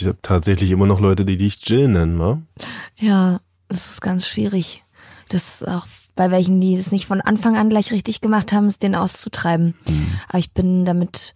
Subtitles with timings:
[0.00, 2.40] Ich habe tatsächlich immer noch Leute, die dich Jill nennen, wa?
[2.96, 4.82] Ja, das ist ganz schwierig.
[5.28, 5.86] Das ist auch
[6.16, 9.74] bei welchen, die es nicht von Anfang an gleich richtig gemacht haben, es den auszutreiben.
[10.28, 11.34] Aber ich bin damit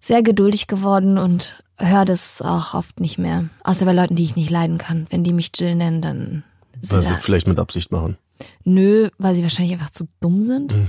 [0.00, 3.46] sehr geduldig geworden und höre das auch oft nicht mehr.
[3.64, 5.08] Außer bei Leuten, die ich nicht leiden kann.
[5.10, 6.44] Wenn die mich Jill nennen, dann.
[6.80, 8.16] Was sie vielleicht mit Absicht machen.
[8.64, 10.76] Nö, weil sie wahrscheinlich einfach zu dumm sind.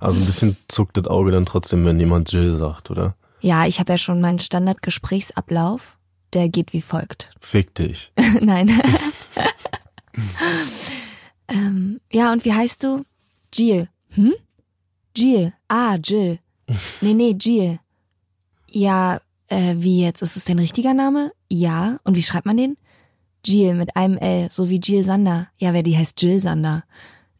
[0.00, 3.14] Also ein bisschen zuckt das Auge dann trotzdem, wenn jemand Jill sagt, oder?
[3.42, 5.98] Ja, ich habe ja schon meinen Standardgesprächsablauf.
[6.32, 7.30] Der geht wie folgt.
[7.40, 8.12] Fick dich.
[8.40, 8.70] Nein.
[11.48, 13.04] ähm, ja, und wie heißt du?
[13.52, 13.88] Jill.
[14.10, 14.32] Hm?
[15.14, 15.52] Jill.
[15.68, 16.38] Ah, Jill.
[17.00, 17.80] Nee, nee, Jill.
[18.70, 20.22] Ja, äh, wie jetzt?
[20.22, 21.32] Ist es dein richtiger Name?
[21.50, 21.98] Ja.
[22.04, 22.76] Und wie schreibt man den?
[23.44, 25.48] Jill mit einem L, so wie Jill Sander.
[25.58, 26.84] Ja, wer die heißt Jill Sander.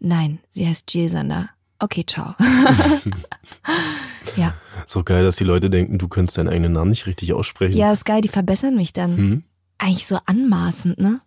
[0.01, 1.51] Nein, sie heißt Jill Sander.
[1.83, 2.37] Okay, ciao.
[4.37, 4.55] ja.
[4.87, 7.77] So geil, dass die Leute denken, du könntest deinen eigenen Namen nicht richtig aussprechen.
[7.77, 9.17] Ja, ist geil, die verbessern mich dann.
[9.17, 9.43] Hm?
[9.79, 11.21] Eigentlich so anmaßend, ne?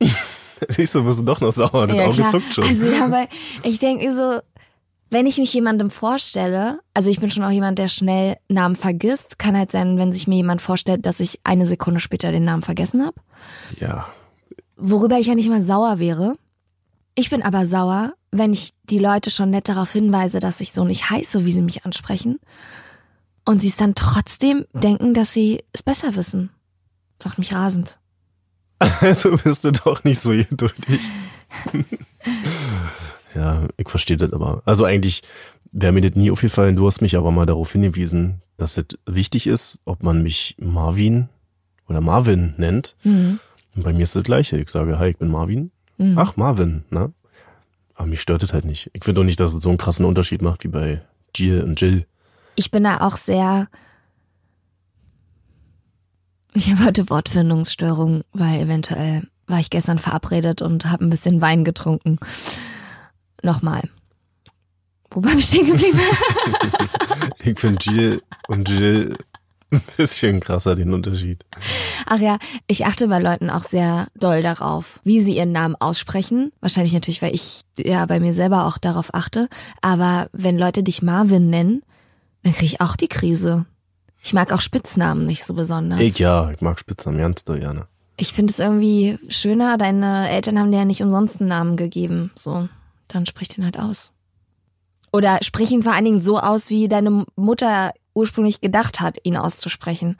[0.68, 1.86] Siehst du, wirst du doch noch sauer.
[1.86, 2.64] Das Auge zuckt schon.
[2.64, 3.26] Also ja, weil
[3.62, 4.40] ich denke so,
[5.08, 9.38] wenn ich mich jemandem vorstelle, also ich bin schon auch jemand, der schnell Namen vergisst,
[9.38, 12.62] kann halt sein, wenn sich mir jemand vorstellt, dass ich eine Sekunde später den Namen
[12.62, 13.16] vergessen habe.
[13.80, 14.06] ja.
[14.76, 16.34] Worüber ich ja nicht mal sauer wäre.
[17.14, 20.84] Ich bin aber sauer, wenn ich die Leute schon nett darauf hinweise, dass ich so
[20.84, 22.40] nicht heiße, wie sie mich ansprechen.
[23.44, 26.50] Und sie es dann trotzdem denken, dass sie es besser wissen.
[27.18, 27.98] Das macht mich rasend.
[28.78, 31.00] Also bist du doch nicht so geduldig.
[33.34, 34.62] ja, ich verstehe das aber.
[34.64, 35.22] Also eigentlich
[35.72, 36.76] wäre mir das nie aufgefallen.
[36.76, 41.28] Du hast mich aber mal darauf hingewiesen, dass es wichtig ist, ob man mich Marvin
[41.88, 42.96] oder Marvin nennt.
[43.04, 43.38] Mhm.
[43.76, 44.58] Und bei mir ist das gleiche.
[44.58, 45.70] Ich sage, hi, ich bin Marvin.
[45.98, 46.18] Mhm.
[46.18, 47.12] Ach, Marvin, ne?
[47.94, 48.90] Aber mich stört es halt nicht.
[48.92, 51.02] Ich finde auch nicht, dass es so einen krassen Unterschied macht wie bei
[51.34, 52.06] Jill und Jill.
[52.56, 53.68] Ich bin da auch sehr.
[56.52, 61.64] Ich habe heute Wortfindungsstörung, weil eventuell war ich gestern verabredet und habe ein bisschen Wein
[61.64, 62.18] getrunken.
[63.42, 63.82] Nochmal.
[65.10, 66.00] Wo war ich stehen geblieben?
[67.46, 69.18] Ich finde Jill und Jill
[69.74, 71.44] ein bisschen krasser, den Unterschied.
[72.06, 76.52] Ach ja, ich achte bei Leuten auch sehr doll darauf, wie sie ihren Namen aussprechen.
[76.60, 79.48] Wahrscheinlich natürlich, weil ich ja bei mir selber auch darauf achte.
[79.80, 81.82] Aber wenn Leute dich Marvin nennen,
[82.42, 83.66] dann kriege ich auch die Krise.
[84.22, 86.00] Ich mag auch Spitznamen nicht so besonders.
[86.00, 87.86] Ich ja, ich mag Spitznamen ganz doll gerne.
[88.16, 92.30] Ich finde es irgendwie schöner, deine Eltern haben dir ja nicht umsonst einen Namen gegeben.
[92.34, 92.68] So,
[93.08, 94.12] dann sprich den halt aus.
[95.12, 99.36] Oder sprich ihn vor allen Dingen so aus, wie deine Mutter ursprünglich gedacht hat, ihn
[99.36, 100.16] auszusprechen.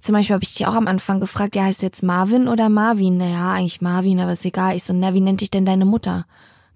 [0.00, 2.68] Zum Beispiel habe ich dich auch am Anfang gefragt, ja, heißt du jetzt Marvin oder
[2.68, 3.18] Marvin?
[3.18, 4.76] Naja, eigentlich Marvin, aber ist egal.
[4.76, 6.26] Ich so, na, wie nennt dich denn deine Mutter?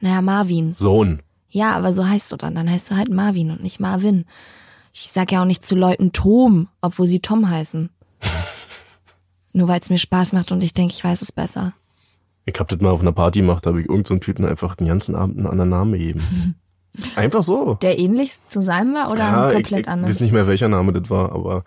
[0.00, 0.74] Naja, Marvin.
[0.74, 1.22] Sohn.
[1.48, 2.54] Ja, aber so heißt du dann.
[2.54, 4.26] Dann heißt du halt Marvin und nicht Marvin.
[4.92, 7.90] Ich sag ja auch nicht zu Leuten Tom, obwohl sie Tom heißen.
[9.52, 11.72] Nur weil es mir Spaß macht und ich denke, ich weiß es besser.
[12.44, 14.74] Ich hab das mal auf einer Party gemacht, da habe ich irgendeinen so Typen einfach
[14.74, 16.56] den ganzen Abend einen anderen Namen gegeben.
[17.16, 17.74] Einfach so.
[17.82, 20.10] Der ähnlich zu seinem war oder Ja, ein ich, komplett ich anders?
[20.10, 21.64] weiß nicht mehr, welcher Name das war, aber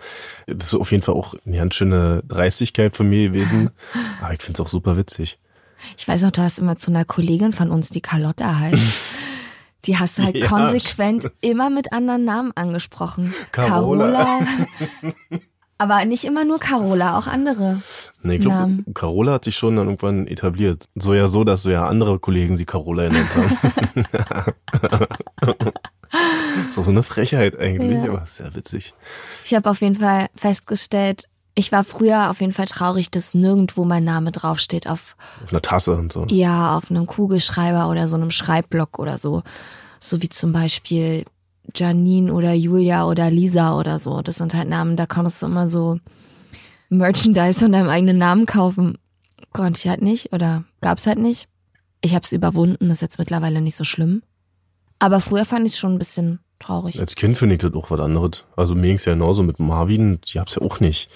[0.48, 3.72] das ist auf jeden Fall auch eine ganz schöne Dreistigkeit von mir gewesen.
[4.22, 5.38] Aber ich finde es auch super witzig.
[5.98, 8.82] Ich weiß noch, du hast immer zu einer Kollegin von uns, die Carlotta heißt.
[9.85, 13.34] Die hast du halt Ja, konsequent immer mit anderen Namen angesprochen.
[13.52, 14.40] Carola.
[15.79, 17.82] Aber nicht immer nur Carola, auch andere.
[18.24, 18.84] Nee, ich glaube.
[18.96, 20.85] Carola hat sich schon dann irgendwann etabliert.
[20.96, 24.06] So ja so, dass so ja andere Kollegen sie Carola genannt haben.
[26.72, 28.09] so so eine Frechheit eigentlich, Ja.
[28.12, 28.94] aber sehr witzig.
[29.44, 33.84] Ich habe auf jeden Fall festgestellt, ich war früher auf jeden Fall traurig, dass nirgendwo
[33.85, 36.26] mein Name draufsteht auf Auf einer Tasse und so.
[36.30, 39.44] Ja, auf einem Kugelschreiber oder so einem Schreibblock oder so.
[40.00, 41.26] So wie zum Beispiel
[41.75, 44.22] Janine oder Julia oder Lisa oder so.
[44.22, 45.99] Das sind halt Namen, da konntest du immer so
[46.90, 48.97] Merchandise von deinem eigenen Namen kaufen.
[49.53, 51.47] Konnte ich halt nicht oder gab's halt nicht.
[52.02, 54.22] Ich habe es überwunden, ist jetzt mittlerweile nicht so schlimm.
[54.99, 56.99] Aber früher fand ich es schon ein bisschen traurig.
[56.99, 58.46] Als Kind finde ich das auch was anderes.
[58.55, 61.09] Also mir ging's ja genauso mit Marvin, ich hab's ja auch nicht.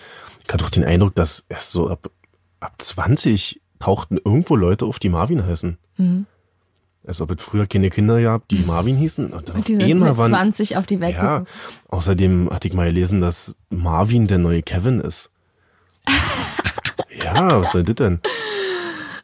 [0.46, 2.12] Ich hatte auch den Eindruck, dass erst so ab,
[2.60, 5.78] ab 20 tauchten irgendwo Leute auf, die Marvin heißen.
[5.98, 6.26] Mhm.
[7.06, 9.34] Als ob es früher keine Kinder gab, die Marvin hießen.
[9.34, 11.46] Und dann auf Die sind mit waren, 20 auf die Welt Ja,
[11.90, 15.32] außerdem hatte ich mal gelesen, dass Marvin der neue Kevin ist.
[17.24, 18.20] ja, was soll das denn?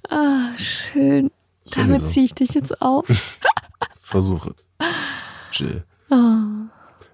[0.10, 1.30] Ah, schön.
[1.72, 2.14] Damit Sowieso.
[2.14, 3.06] ziehe ich dich jetzt auf.
[4.02, 4.68] Versuch es.
[5.52, 5.84] Jill.
[6.10, 6.46] Ah.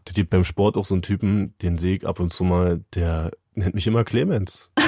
[0.05, 2.81] Das gibt beim Sport auch so einen Typen, den sehe ich ab und zu mal,
[2.93, 4.69] der nennt mich immer Clemens.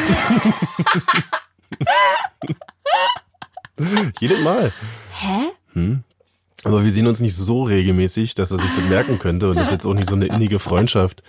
[4.19, 4.71] Jedes Mal.
[5.12, 5.51] Hä?
[5.75, 6.04] Hm?
[6.63, 9.50] Aber wir sehen uns nicht so regelmäßig, dass er sich das merken könnte.
[9.50, 11.22] Und das ist jetzt auch nicht so eine innige Freundschaft.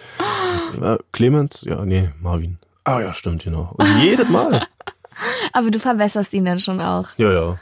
[0.80, 1.62] Ja, Clemens?
[1.68, 2.58] Ja, nee, Marvin.
[2.84, 3.74] Ah ja, stimmt, genau.
[3.76, 4.66] Und jedes Mal.
[5.52, 7.08] Aber du verwässerst ihn dann schon auch.
[7.18, 7.58] Ja, ja.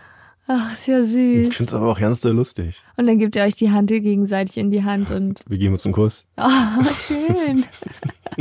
[0.46, 1.56] Ach, ist ja Ich süß.
[1.56, 2.82] finde es aber auch ganz doll lustig.
[2.96, 5.84] Und dann gebt ihr euch die Hand gegenseitig in die Hand und Wir geben uns
[5.87, 6.26] einen Kuss.
[6.37, 7.64] oh, schön.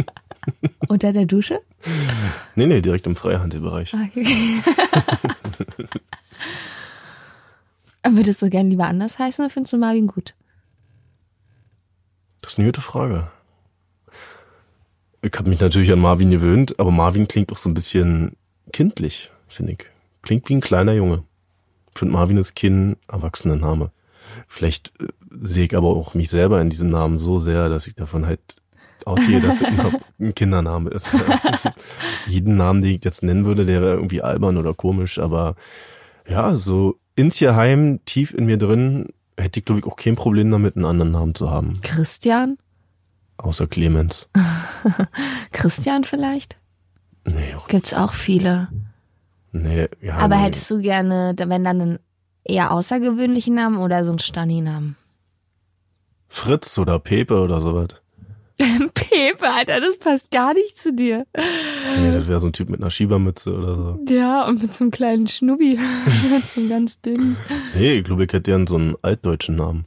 [0.90, 1.62] Unter der Dusche?
[2.56, 3.94] Nee, nee, direkt im Freihandelbereich.
[3.94, 4.62] Okay.
[8.08, 10.36] Würdest du gern lieber anders heißen oder findest du Marvin gut?
[12.42, 13.28] Das ist eine gute Frage.
[15.22, 18.36] Ich habe mich natürlich an Marvin gewöhnt, aber Marvin klingt auch so ein bisschen
[18.74, 19.86] kindlich, finde ich.
[20.22, 21.24] Klingt wie ein kleiner Junge.
[21.94, 23.92] Ich finde Marvin ist kein Erwachsenenname.
[24.48, 25.08] Vielleicht äh,
[25.42, 28.62] sehe ich aber auch mich selber in diesem Namen so sehr, dass ich davon halt
[29.06, 31.10] ausgehe, dass es noch ein Kindername ist.
[32.28, 35.56] Jeden Namen, den ich jetzt nennen würde, der wäre irgendwie albern oder komisch, aber
[36.28, 40.76] ja, so insgeheim, tief in mir drin, hätte ich, glaube ich, auch kein Problem damit,
[40.76, 41.80] einen anderen Namen zu haben.
[41.82, 42.58] Christian?
[43.38, 44.30] Außer Clemens.
[45.52, 46.58] Christian vielleicht?
[47.26, 48.70] Nee, auch, Gibt's auch viele.
[49.52, 50.18] nee, ja.
[50.18, 50.44] Aber nee.
[50.44, 52.00] hättest du gerne, wenn dann einen
[52.44, 54.96] eher außergewöhnlichen Namen oder so einen Stani-Namen?
[56.28, 58.02] Fritz oder Pepe oder sowas.
[58.94, 61.26] Pepe, Alter, das passt gar nicht zu dir.
[61.36, 64.00] Nee, das wäre so ein Typ mit einer Schiebermütze oder so.
[64.08, 65.80] Ja, und mit so einem kleinen Schnubbi.
[66.32, 67.36] mit so einem ganz dünnen.
[67.76, 69.86] Nee, ich glaube, ich hätte gern so einen altdeutschen Namen.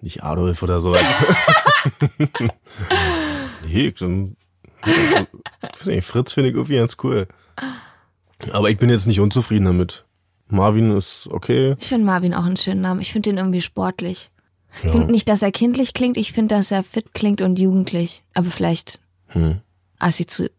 [0.00, 0.94] Nicht Adolf oder so.
[3.66, 7.28] nee, ich, ich weiß nicht, Fritz finde ich irgendwie ganz cool.
[8.52, 10.04] Aber ich bin jetzt nicht unzufrieden damit.
[10.48, 11.76] Marvin ist okay.
[11.78, 13.00] Ich finde Marvin auch einen schönen Namen.
[13.00, 14.30] Ich finde den irgendwie sportlich.
[14.78, 14.92] Ich Ja.
[14.92, 18.22] finde nicht, dass er kindlich klingt, ich finde, dass er fit klingt und jugendlich.
[18.34, 19.60] Aber vielleicht Hm.
[19.98, 20.50] assozi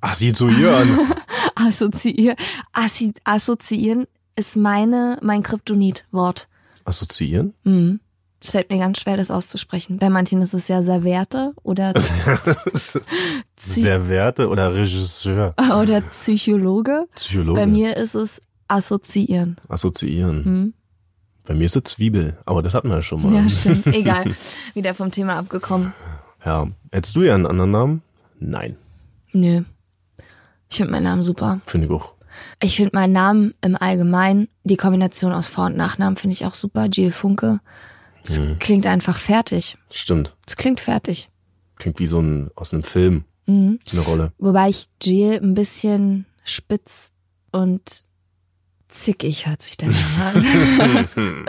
[0.00, 0.98] Ach, sieh zu ihr an.
[1.54, 2.34] assoziier
[2.72, 4.06] assi assoziieren
[4.36, 6.48] ist meine, mein Kryptonit-Wort.
[6.84, 7.52] Assoziieren?
[7.64, 8.00] Mhm.
[8.42, 9.98] Es fällt mir ganz schwer, das auszusprechen.
[9.98, 11.92] Bei manchen ist es ja Servierte oder,
[13.56, 15.54] Serverte oder Regisseur?
[15.58, 17.06] oder Psychologe.
[17.14, 17.60] Psychologe.
[17.60, 19.56] Bei mir ist es assoziieren.
[19.68, 20.42] Assoziieren.
[20.44, 20.74] Mhm.
[21.50, 23.34] Bei mir ist es Zwiebel, aber das hatten wir ja schon mal.
[23.34, 23.84] Ja, stimmt.
[23.88, 24.36] Egal.
[24.74, 25.92] Wieder vom Thema abgekommen.
[26.44, 26.68] Ja.
[26.92, 28.02] Hättest du ja einen anderen Namen?
[28.38, 28.76] Nein,
[29.32, 29.62] Nö.
[30.68, 31.60] Ich finde meinen Namen super.
[31.66, 32.12] finde ich auch.
[32.62, 36.54] Ich finde meinen Namen im Allgemeinen, die Kombination aus Vor- und Nachnamen finde ich auch
[36.54, 36.86] super.
[36.86, 37.58] Jill Funke.
[38.24, 38.60] Es Mhm.
[38.60, 39.76] klingt einfach fertig.
[39.90, 40.36] Stimmt.
[40.46, 41.30] Es klingt fertig.
[41.78, 43.24] Klingt wie so ein aus einem Film.
[43.46, 43.80] Mhm.
[43.90, 44.32] Eine Rolle.
[44.38, 47.10] Wobei ich Jill ein bisschen spitz
[47.50, 48.04] und
[48.98, 51.44] zickig hört sich der Name an.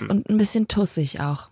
[0.08, 1.48] und ein bisschen tussig auch.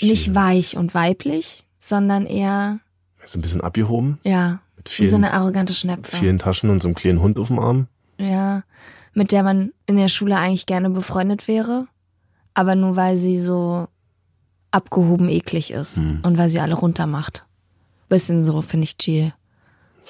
[0.00, 0.34] Nicht Jill.
[0.34, 2.80] weich und weiblich, sondern eher,
[3.24, 4.18] Ist ein bisschen abgehoben.
[4.22, 6.16] ja, Mit wie so vielen, eine arrogante Schnepfe.
[6.16, 7.86] vielen Taschen und so einem kleinen Hund auf dem Arm.
[8.18, 8.62] Ja,
[9.12, 11.86] mit der man in der Schule eigentlich gerne befreundet wäre,
[12.54, 13.88] aber nur weil sie so
[14.70, 16.20] abgehoben eklig ist Hm.
[16.22, 17.44] und weil sie alle runtermacht.
[18.08, 19.32] Bisschen so, finde ich Jill.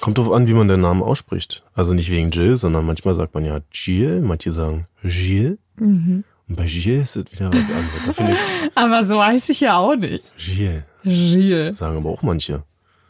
[0.01, 1.63] Kommt drauf an, wie man den Namen ausspricht.
[1.73, 5.57] Also nicht wegen Jill, sondern manchmal sagt man ja Jill, manche sagen Gilles.
[5.77, 8.39] Und bei Jill ist es wieder was anderes.
[8.75, 10.33] Aber so heiß ich ja auch nicht.
[10.37, 10.83] Jill.
[11.03, 11.73] Jill.
[11.73, 12.63] Sagen aber auch manche.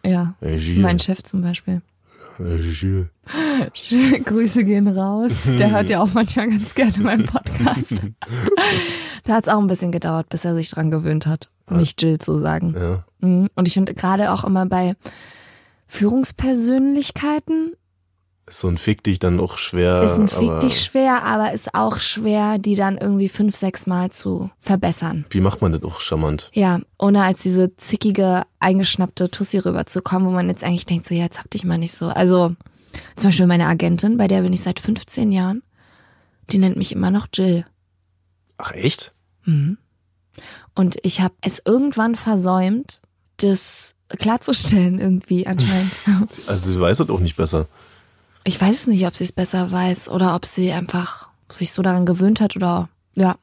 [0.05, 0.79] Ja, Äh, Jill.
[0.81, 1.81] mein Chef zum Beispiel.
[2.39, 3.09] Äh, Jill.
[4.25, 5.31] Grüße gehen raus.
[5.45, 7.93] Der hört ja auch manchmal ganz gerne meinen Podcast.
[9.25, 12.19] da hat es auch ein bisschen gedauert, bis er sich dran gewöhnt hat, mich Jill
[12.19, 12.73] zu sagen.
[12.77, 13.03] Ja.
[13.27, 13.49] Mhm.
[13.55, 14.95] Und ich finde gerade auch immer bei
[15.91, 17.73] Führungspersönlichkeiten
[18.47, 20.01] Ist so ein Fick dich dann auch schwer.
[20.01, 24.09] ist ein Fick dich schwer, aber ist auch schwer, die dann irgendwie fünf, sechs Mal
[24.09, 25.25] zu verbessern.
[25.31, 26.49] Wie macht man das auch charmant?
[26.53, 31.23] Ja, ohne als diese zickige, eingeschnappte Tussi rüberzukommen, wo man jetzt eigentlich denkt, so, ja,
[31.23, 32.07] jetzt hab dich mal nicht so.
[32.07, 32.55] Also,
[33.17, 35.61] zum Beispiel meine Agentin, bei der bin ich seit 15 Jahren,
[36.51, 37.65] die nennt mich immer noch Jill.
[38.57, 39.13] Ach echt?
[39.43, 39.77] Mhm.
[40.73, 43.01] Und ich habe es irgendwann versäumt,
[43.43, 45.97] das klarzustellen irgendwie anscheinend.
[46.47, 47.67] Also sie weiß das auch nicht besser.
[48.43, 51.81] Ich weiß es nicht, ob sie es besser weiß oder ob sie einfach sich so
[51.81, 53.35] daran gewöhnt hat oder ja.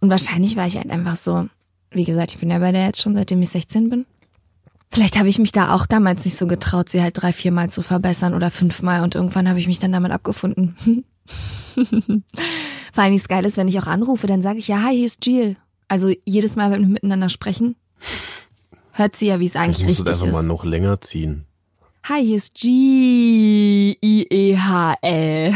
[0.00, 1.48] Und wahrscheinlich war ich halt einfach so,
[1.90, 4.06] wie gesagt, ich bin ja bei der jetzt schon seitdem ich 16 bin.
[4.92, 7.82] Vielleicht habe ich mich da auch damals nicht so getraut, sie halt drei, viermal zu
[7.82, 11.04] verbessern oder fünfmal und irgendwann habe ich mich dann damit abgefunden.
[12.92, 15.06] Vor allem das Geile ist, wenn ich auch anrufe, dann sage ich ja, hi, hier
[15.06, 15.56] ist Jill.
[15.86, 17.76] Also jedes Mal, wenn wir miteinander sprechen,
[19.00, 20.32] hört sie ja, wie es eigentlich Ich muss richtig es einfach ist.
[20.32, 21.46] mal noch länger ziehen.
[22.04, 25.54] Hi, hier ist E G-I-E-H-L.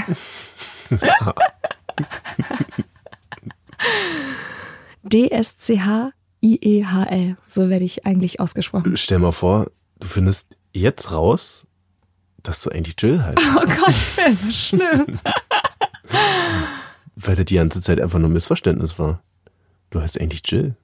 [5.05, 7.37] D-S-C-H-I-E-H-L.
[7.47, 8.97] So werde ich eigentlich ausgesprochen.
[8.97, 9.71] Stell mal vor,
[10.01, 11.67] du findest jetzt raus,
[12.43, 13.39] dass du eigentlich Jill heißt.
[13.57, 15.19] Oh Gott, das wäre so schlimm.
[17.17, 19.23] weil das die ganze Zeit einfach nur Missverständnis war.
[19.91, 20.77] Du heißt eigentlich Jill.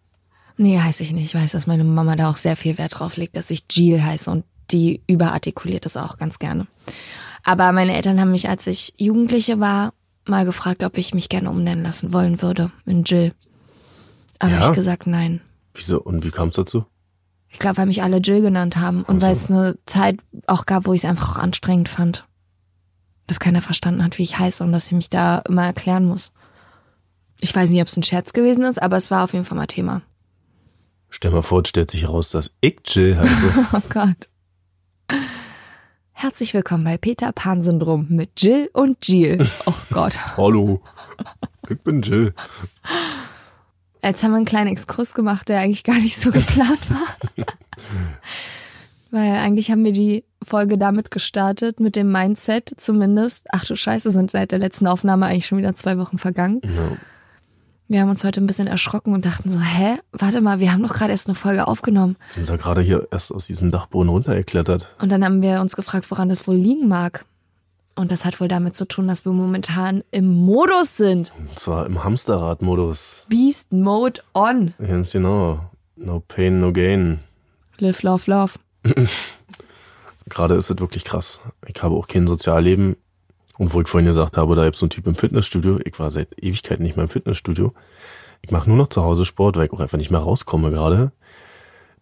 [0.61, 1.25] Nee, heiße ich nicht.
[1.25, 4.03] Ich weiß, dass meine Mama da auch sehr viel Wert drauf legt, dass ich Jill
[4.03, 6.67] heiße und die überartikuliert das auch ganz gerne.
[7.43, 9.95] Aber meine Eltern haben mich, als ich Jugendliche war,
[10.29, 13.33] mal gefragt, ob ich mich gerne umnennen lassen wollen würde in Jill.
[14.39, 14.69] Aber Ja?
[14.69, 15.41] ich gesagt nein.
[15.73, 16.85] Wieso und wie kam es dazu?
[17.49, 20.85] Ich glaube, weil mich alle Jill genannt haben und weil es eine Zeit auch gab,
[20.87, 22.27] wo ich es einfach auch anstrengend fand.
[23.27, 26.33] Dass keiner verstanden hat, wie ich heiße und dass ich mich da immer erklären muss.
[27.41, 29.57] Ich weiß nicht, ob es ein Scherz gewesen ist, aber es war auf jeden Fall
[29.57, 30.03] mal Thema.
[31.11, 33.53] Stell mal vor, es stellt sich raus, dass ich Jill heiße.
[33.73, 34.29] Oh Gott.
[36.13, 39.47] Herzlich willkommen bei Peter Pan Syndrom mit Jill und Jill.
[39.67, 40.19] Oh Gott.
[40.37, 40.81] Hallo,
[41.69, 42.33] ich bin Jill.
[44.03, 47.47] Jetzt haben wir einen kleinen Exkurs gemacht, der eigentlich gar nicht so geplant war.
[49.11, 53.47] Weil eigentlich haben wir die Folge damit gestartet, mit dem Mindset zumindest.
[53.51, 56.61] Ach du Scheiße, sind seit der letzten Aufnahme eigentlich schon wieder zwei Wochen vergangen.
[56.63, 56.97] Ja.
[57.91, 60.81] Wir haben uns heute ein bisschen erschrocken und dachten so, hä, warte mal, wir haben
[60.81, 62.15] doch gerade erst eine Folge aufgenommen.
[62.37, 64.95] Wir sind ja gerade hier erst aus diesem Dachboden runtergeklettert.
[65.01, 67.25] Und dann haben wir uns gefragt, woran das wohl liegen mag.
[67.97, 71.33] Und das hat wohl damit zu tun, dass wir momentan im Modus sind.
[71.37, 73.27] Und zwar im Hamsterrad-Modus.
[73.29, 74.73] Beast Mode on.
[74.79, 75.59] Ganz genau.
[75.97, 77.19] No pain, no gain.
[77.79, 78.53] Live, love, love.
[80.29, 81.41] Gerade ist es wirklich krass.
[81.67, 82.95] Ich habe auch kein Sozialleben.
[83.61, 85.81] Und wo ich vorhin gesagt habe, da gibt so ein Typ im Fitnessstudio.
[85.85, 87.75] Ich war seit Ewigkeiten nicht mehr im Fitnessstudio.
[88.41, 91.13] Ich mache nur noch zu Hause Sport, weil ich auch einfach nicht mehr rauskomme gerade.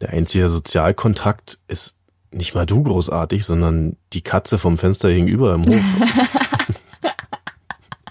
[0.01, 1.97] Der einzige Sozialkontakt ist
[2.31, 5.83] nicht mal du großartig, sondern die Katze vom Fenster gegenüber im Hof.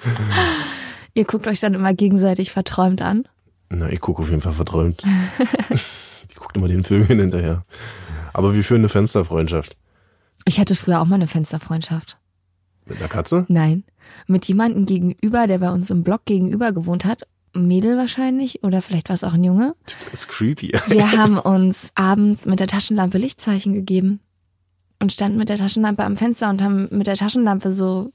[1.13, 3.29] Ihr guckt euch dann immer gegenseitig verträumt an.
[3.69, 5.01] Na, ich gucke auf jeden Fall verträumt.
[6.31, 7.63] Die guckt immer den Vögeln hinterher.
[8.33, 9.77] Aber wir führen eine Fensterfreundschaft.
[10.43, 12.17] Ich hatte früher auch mal eine Fensterfreundschaft.
[12.87, 13.45] Mit einer Katze?
[13.47, 13.83] Nein.
[14.27, 17.27] Mit jemandem gegenüber, der bei uns im Block gegenüber gewohnt hat.
[17.53, 19.73] Mädel wahrscheinlich oder vielleicht war es auch ein Junge.
[20.05, 20.73] Das ist creepy.
[20.87, 24.19] Wir haben uns abends mit der Taschenlampe Lichtzeichen gegeben
[24.99, 28.11] und standen mit der Taschenlampe am Fenster und haben mit der Taschenlampe so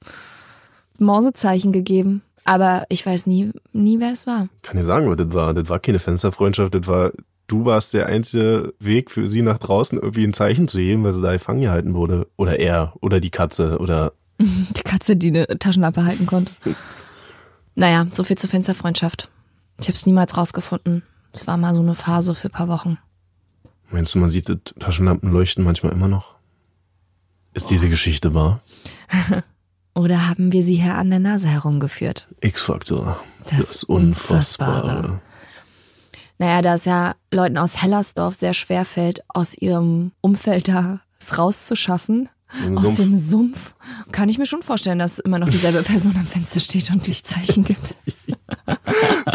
[0.98, 2.22] Morsezeichen gegeben.
[2.44, 4.48] Aber ich weiß nie, nie wer es war.
[4.62, 5.54] Kann dir sagen, was das war.
[5.54, 7.12] Das war keine Fensterfreundschaft, das war,
[7.46, 11.12] du warst der einzige Weg für sie nach draußen irgendwie ein Zeichen zu geben, weil
[11.12, 12.26] sie da gefangen gehalten wurde.
[12.36, 14.12] Oder er, oder die Katze, oder
[14.76, 16.52] Die Katze, die eine Taschenlampe halten konnte.
[17.74, 19.30] Naja, so viel zur Fensterfreundschaft.
[19.80, 21.02] Ich habe es niemals rausgefunden.
[21.32, 22.98] Es war mal so eine Phase für ein paar Wochen.
[23.90, 24.46] meinst du, man sieht,
[24.78, 26.34] Taschenlampen leuchten manchmal immer noch?
[27.54, 28.60] Ist diese Geschichte wahr?
[29.94, 32.28] Oder haben wir sie hier an der Nase herumgeführt?
[32.40, 33.22] X-Faktor.
[33.44, 34.82] Das Das, Unfassbare.
[34.82, 35.20] Unfassbare.
[36.38, 41.38] Naja, da es ja Leuten aus Hellersdorf sehr schwer fällt, aus ihrem Umfeld da es
[41.38, 42.28] rauszuschaffen,
[42.66, 42.96] Im aus Sumpf.
[42.98, 43.74] dem Sumpf,
[44.12, 47.64] kann ich mir schon vorstellen, dass immer noch dieselbe Person am Fenster steht und Lichtzeichen
[47.64, 47.94] gibt.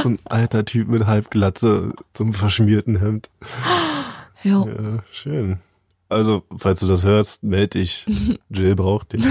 [0.02, 3.30] So ein alter Typ mit Halbglatze zum verschmierten Hemd.
[4.44, 4.68] Jo.
[4.68, 5.60] Ja, schön.
[6.10, 8.06] Also, falls du das hörst, melde dich.
[8.50, 9.24] Jill braucht dich.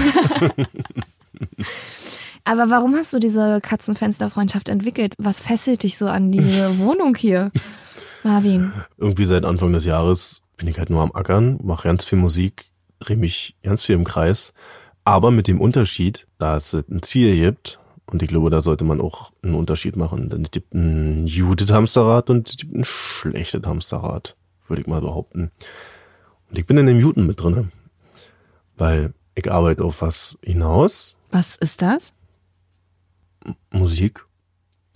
[2.43, 5.13] Aber warum hast du diese Katzenfensterfreundschaft entwickelt?
[5.17, 7.51] Was fesselt dich so an diese Wohnung hier,
[8.23, 8.71] Marvin?
[8.97, 12.65] Irgendwie seit Anfang des Jahres bin ich halt nur am Ackern, mache ganz viel Musik,
[12.99, 14.53] drehe mich ganz viel im Kreis.
[15.03, 19.01] Aber mit dem Unterschied, da es ein Ziel gibt, und ich glaube, da sollte man
[19.01, 20.29] auch einen Unterschied machen.
[20.29, 24.35] Denn es gibt ein Judith Hamsterrad und es gibt ein schlechtes Hamsterrad,
[24.67, 25.51] würde ich mal behaupten.
[26.49, 27.69] Und ich bin in dem Juden mit drinne,
[28.77, 32.13] weil ich arbeite auf was hinaus, Was ist das?
[33.71, 34.25] Musik.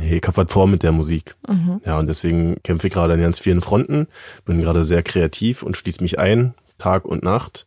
[0.00, 1.36] nee, ich hab was vor mit der Musik.
[1.84, 4.08] Ja, und deswegen kämpfe ich gerade an ganz vielen Fronten,
[4.44, 7.66] bin gerade sehr kreativ und schließe mich ein, Tag und Nacht.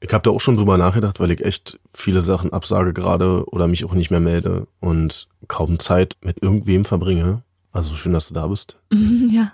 [0.00, 3.68] Ich habe da auch schon drüber nachgedacht, weil ich echt viele Sachen absage gerade oder
[3.68, 7.42] mich auch nicht mehr melde und kaum Zeit mit irgendwem verbringe.
[7.72, 8.76] Also schön, dass du da bist.
[9.30, 9.52] ja.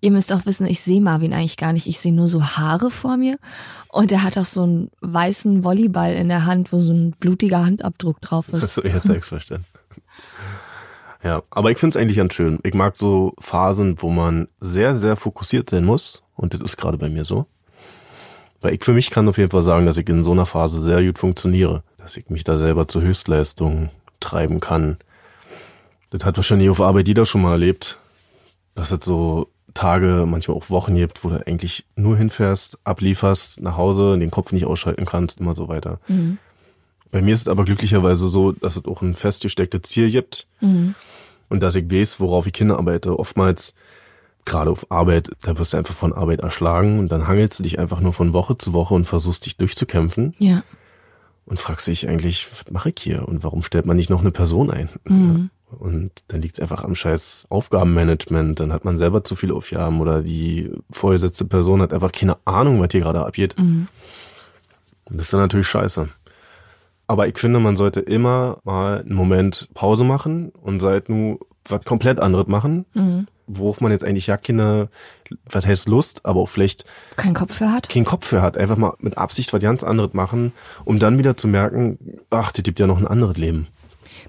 [0.00, 1.86] Ihr müsst auch wissen, ich sehe Marvin eigentlich gar nicht.
[1.86, 3.38] Ich sehe nur so Haare vor mir.
[3.88, 7.64] Und er hat auch so einen weißen Volleyball in der Hand, wo so ein blutiger
[7.64, 8.54] Handabdruck drauf ist.
[8.54, 9.71] Das ist so eher Sexverständnis.
[11.22, 12.58] Ja, aber ich finde es eigentlich ganz schön.
[12.64, 16.22] Ich mag so Phasen, wo man sehr, sehr fokussiert sein muss.
[16.34, 17.46] Und das ist gerade bei mir so.
[18.60, 20.80] Weil ich für mich kann auf jeden Fall sagen, dass ich in so einer Phase
[20.80, 21.82] sehr gut funktioniere.
[21.98, 24.96] Dass ich mich da selber zur Höchstleistung treiben kann.
[26.10, 27.98] Das hat wahrscheinlich auf Arbeit jeder schon mal erlebt.
[28.74, 33.76] Dass es so Tage, manchmal auch Wochen gibt, wo du eigentlich nur hinfährst, ablieferst, nach
[33.76, 36.00] Hause, den Kopf nicht ausschalten kannst, immer so weiter.
[36.08, 36.38] Mhm.
[37.12, 40.94] Bei mir ist es aber glücklicherweise so, dass es auch ein festgestecktes Ziel gibt Mhm.
[41.48, 43.16] und dass ich weiß, worauf ich hinarbeite.
[43.18, 43.74] Oftmals,
[44.44, 47.78] gerade auf Arbeit, da wirst du einfach von Arbeit erschlagen und dann hangelst du dich
[47.78, 50.64] einfach nur von Woche zu Woche und versuchst dich durchzukämpfen Ja.
[51.46, 54.32] und fragst dich eigentlich, was mache ich hier und warum stellt man nicht noch eine
[54.32, 54.88] Person ein?
[55.04, 55.50] Mhm.
[55.78, 58.60] Und dann liegt es einfach am scheiß Aufgabenmanagement.
[58.60, 62.78] Dann hat man selber zu viele Aufgaben oder die vorgesetzte Person hat einfach keine Ahnung,
[62.80, 63.58] was hier gerade abgeht.
[63.58, 63.88] Mhm.
[65.06, 66.08] Und das ist dann natürlich scheiße.
[67.12, 71.38] Aber ich finde, man sollte immer mal einen Moment Pause machen und seit nu
[71.68, 73.26] was komplett anderes machen, Mhm.
[73.46, 74.88] worauf man jetzt eigentlich ja keine,
[75.44, 77.90] was heißt Lust, aber auch vielleicht Kein Kopf für hat.
[77.90, 78.56] keinen Kopf für hat.
[78.56, 80.52] Einfach mal mit Absicht was ganz anderes machen,
[80.86, 81.98] um dann wieder zu merken,
[82.30, 83.66] ach, das gibt ja noch ein anderes Leben.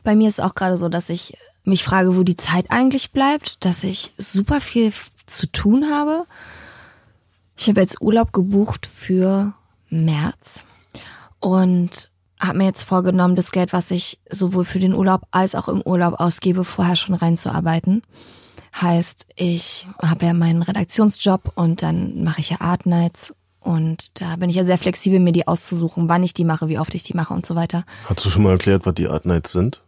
[0.03, 3.11] Bei mir ist es auch gerade so, dass ich mich frage, wo die Zeit eigentlich
[3.13, 4.91] bleibt, dass ich super viel
[5.25, 6.25] zu tun habe.
[7.57, 9.53] Ich habe jetzt Urlaub gebucht für
[9.89, 10.65] März
[11.39, 12.11] und
[12.43, 15.81] habe mir jetzt vorgenommen, das Geld, was ich sowohl für den Urlaub als auch im
[15.81, 18.03] Urlaub ausgebe, vorher schon reinzuarbeiten.
[18.79, 24.35] Heißt, ich habe ja meinen Redaktionsjob und dann mache ich ja Art Nights und da
[24.35, 27.03] bin ich ja sehr flexibel, mir die auszusuchen, wann ich die mache, wie oft ich
[27.03, 27.85] die mache und so weiter.
[28.05, 29.81] Hast du schon mal erklärt, was die Art Nights sind?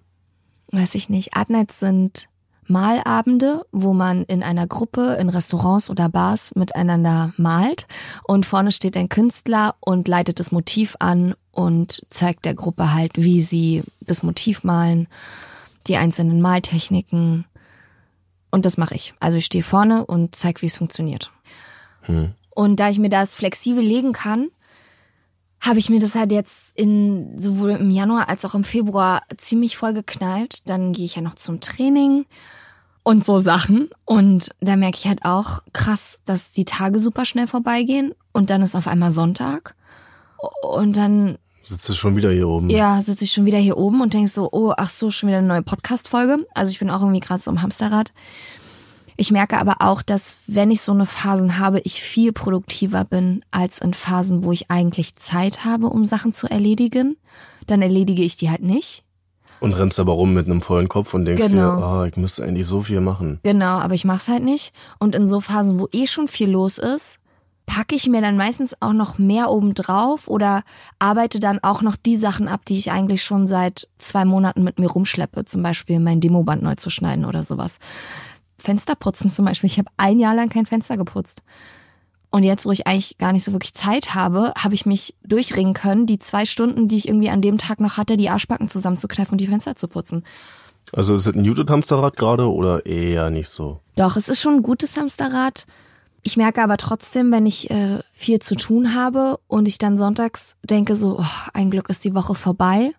[0.71, 2.27] weiß ich nicht, Art Nights sind
[2.67, 7.87] Malabende, wo man in einer Gruppe in Restaurants oder Bars miteinander malt
[8.23, 13.13] und vorne steht ein Künstler und leitet das Motiv an und zeigt der Gruppe halt,
[13.15, 15.07] wie sie das Motiv malen,
[15.87, 17.45] die einzelnen Maltechniken
[18.51, 19.13] und das mache ich.
[19.19, 21.31] Also ich stehe vorne und zeige, wie es funktioniert.
[22.03, 22.33] Hm.
[22.51, 24.49] Und da ich mir das flexibel legen kann,
[25.59, 29.75] habe ich mir das halt jetzt in sowohl im Januar als auch im Februar ziemlich
[29.75, 30.69] voll geknallt.
[30.69, 32.25] Dann gehe ich ja noch zum Training
[33.03, 33.89] und so Sachen.
[34.05, 38.13] Und da merke ich halt auch krass, dass die Tage super schnell vorbeigehen.
[38.31, 39.75] Und dann ist auf einmal Sonntag.
[40.61, 42.69] Und dann Sitzt du schon wieder hier oben?
[42.69, 45.39] ja, sitze ich schon wieder hier oben und denk so, oh, ach so, schon wieder
[45.39, 46.45] eine neue Podcast-Folge.
[46.53, 48.13] Also ich bin auch irgendwie gerade so im Hamsterrad.
[49.17, 53.43] Ich merke aber auch, dass wenn ich so eine Phasen habe, ich viel produktiver bin
[53.49, 57.15] als in Phasen, wo ich eigentlich Zeit habe, um Sachen zu erledigen.
[57.65, 59.03] Dann erledige ich die halt nicht.
[59.61, 61.77] Und rennst aber rum mit einem vollen Kopf und denkst Genau.
[61.77, 63.39] dir, ah, ich müsste eigentlich so viel machen.
[63.43, 64.73] Genau, aber ich mach's halt nicht.
[64.99, 67.19] Und in so Phasen, wo eh schon viel los ist,
[67.65, 70.63] packe ich mir dann meistens auch noch mehr obendrauf oder
[70.99, 74.79] arbeite dann auch noch die Sachen ab, die ich eigentlich schon seit zwei Monaten mit
[74.79, 75.45] mir rumschleppe.
[75.45, 77.79] Zum Beispiel mein Demoband neu zu schneiden oder sowas.
[78.57, 79.69] Fenster putzen zum Beispiel.
[79.69, 81.41] Ich habe ein Jahr lang kein Fenster geputzt.
[82.31, 85.73] Und jetzt, wo ich eigentlich gar nicht so wirklich Zeit habe, habe ich mich durchringen
[85.73, 89.33] können, die zwei Stunden, die ich irgendwie an dem Tag noch hatte, die Arschbacken zusammenzukneifen
[89.33, 90.23] und die Fenster zu putzen.
[90.91, 93.79] Also ist es ein Newton-Hamsterrad gerade oder eher nicht so?
[93.95, 95.65] Doch, es ist schon ein gutes Hamsterrad.
[96.27, 100.55] Ich merke aber trotzdem, wenn ich äh, viel zu tun habe und ich dann sonntags
[100.63, 102.93] denke so, oh, ein Glück ist die Woche vorbei,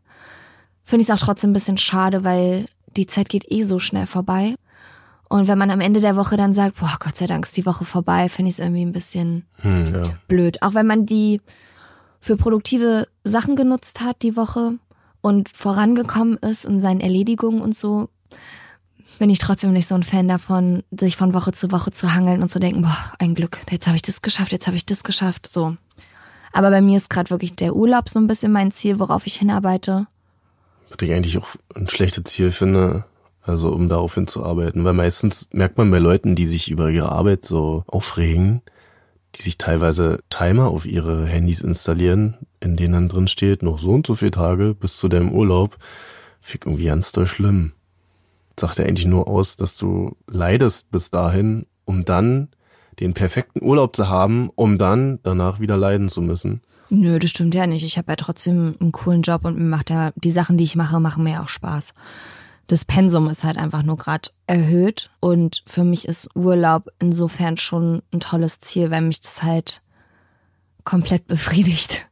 [0.84, 4.06] finde ich es auch trotzdem ein bisschen schade, weil die Zeit geht eh so schnell
[4.06, 4.54] vorbei.
[5.28, 7.66] Und wenn man am Ende der Woche dann sagt, boah, Gott sei Dank ist die
[7.66, 10.02] Woche vorbei, finde ich es irgendwie ein bisschen Hm, ja.
[10.28, 10.62] blöd.
[10.62, 11.40] Auch wenn man die
[12.20, 14.74] für produktive Sachen genutzt hat die Woche
[15.20, 18.08] und vorangekommen ist in seinen Erledigungen und so,
[19.18, 22.42] bin ich trotzdem nicht so ein Fan davon, sich von Woche zu Woche zu hangeln
[22.42, 25.04] und zu denken, boah, ein Glück, jetzt habe ich das geschafft, jetzt habe ich das
[25.04, 25.76] geschafft, so.
[26.52, 29.36] Aber bei mir ist gerade wirklich der Urlaub so ein bisschen mein Ziel, worauf ich
[29.36, 30.06] hinarbeite.
[30.88, 33.04] Was ich eigentlich auch ein schlechtes Ziel finde,
[33.42, 34.82] also um darauf hinzuarbeiten.
[34.84, 38.62] Weil meistens merkt man bei Leuten, die sich über ihre Arbeit so aufregen,
[39.34, 43.90] die sich teilweise Timer auf ihre Handys installieren, in denen dann drin steht, noch so
[43.90, 45.76] und so viele Tage bis zu deinem Urlaub.
[46.40, 47.72] Fick irgendwie ganz doll schlimm.
[48.58, 52.48] Sagt ja eigentlich nur aus, dass du leidest bis dahin, um dann
[53.00, 56.62] den perfekten Urlaub zu haben, um dann danach wieder leiden zu müssen.
[56.88, 57.84] Nö, das stimmt ja nicht.
[57.84, 60.76] Ich habe ja trotzdem einen coolen Job und mir macht ja, die Sachen, die ich
[60.76, 61.94] mache, machen mir auch Spaß.
[62.68, 68.02] Das Pensum ist halt einfach nur gerade erhöht und für mich ist Urlaub insofern schon
[68.12, 69.82] ein tolles Ziel, weil mich das halt
[70.84, 72.08] komplett befriedigt.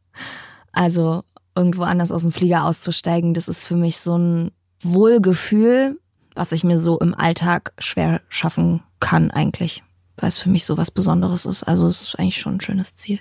[0.72, 1.22] Also
[1.56, 4.50] irgendwo anders aus dem Flieger auszusteigen, das ist für mich so ein
[4.82, 5.98] Wohlgefühl,
[6.34, 9.82] was ich mir so im Alltag schwer schaffen kann eigentlich.
[10.16, 11.64] weil es für mich so was Besonderes ist.
[11.64, 13.20] Also es ist eigentlich schon ein schönes Ziel.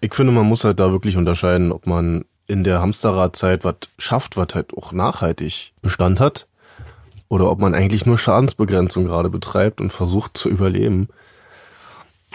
[0.00, 4.36] Ich finde, man muss halt da wirklich unterscheiden, ob man in der Hamsterradzeit was schafft,
[4.36, 6.46] was halt auch nachhaltig Bestand hat,
[7.28, 11.08] oder ob man eigentlich nur Schadensbegrenzung gerade betreibt und versucht zu überleben.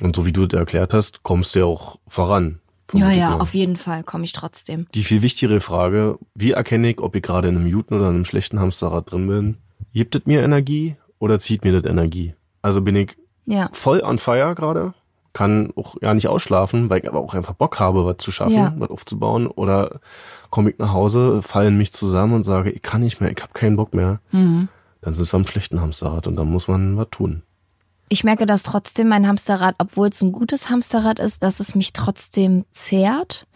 [0.02, 2.60] Und so wie du das erklärt hast, kommst du ja auch voran.
[2.94, 3.40] Ja, ja, mal.
[3.40, 4.88] auf jeden Fall komme ich trotzdem.
[4.94, 8.26] Die viel wichtigere Frage, wie erkenne ich, ob ich gerade in einem guten oder einem
[8.26, 9.58] schlechten Hamsterrad drin bin?
[9.94, 12.34] Gibt es mir Energie oder zieht mir das Energie?
[12.62, 13.70] Also bin ich Ja.
[13.74, 14.94] voll on fire gerade,
[15.34, 18.54] kann auch ja nicht ausschlafen, weil ich aber auch einfach Bock habe, was zu schaffen,
[18.56, 18.74] Ja.
[18.78, 19.48] was aufzubauen.
[19.48, 20.00] Oder
[20.50, 23.42] komme ich nach Hause, falle in mich zusammen und sage, ich kann nicht mehr, ich
[23.42, 24.20] habe keinen Bock mehr.
[24.32, 24.68] Mhm.
[25.02, 27.44] Dann sind wir am schlechten Hamsterrad und dann muss man was tun.
[28.10, 31.94] Ich merke, dass trotzdem mein Hamsterrad, obwohl es ein gutes Hamsterrad ist, dass es mich
[31.94, 33.48] trotzdem zehrt,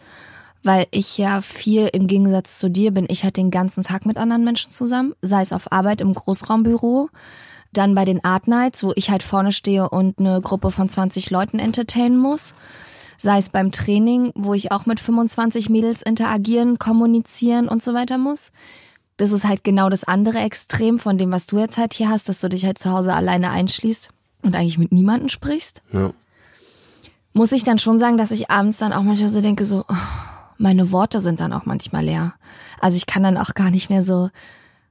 [0.66, 3.06] weil ich ja viel im Gegensatz zu dir bin.
[3.08, 7.08] Ich halt den ganzen Tag mit anderen Menschen zusammen, sei es auf Arbeit im Großraumbüro,
[7.72, 11.30] dann bei den Art Nights, wo ich halt vorne stehe und eine Gruppe von 20
[11.30, 12.54] Leuten entertainen muss.
[13.16, 18.18] Sei es beim Training, wo ich auch mit 25 Mädels interagieren, kommunizieren und so weiter
[18.18, 18.52] muss.
[19.18, 22.28] Das ist halt genau das andere Extrem von dem, was du jetzt halt hier hast,
[22.28, 24.10] dass du dich halt zu Hause alleine einschließt
[24.42, 25.82] und eigentlich mit niemandem sprichst.
[25.92, 26.10] Ja.
[27.32, 30.35] Muss ich dann schon sagen, dass ich abends dann auch manchmal so denke, so, oh,
[30.58, 32.34] meine Worte sind dann auch manchmal leer.
[32.80, 34.30] Also ich kann dann auch gar nicht mehr so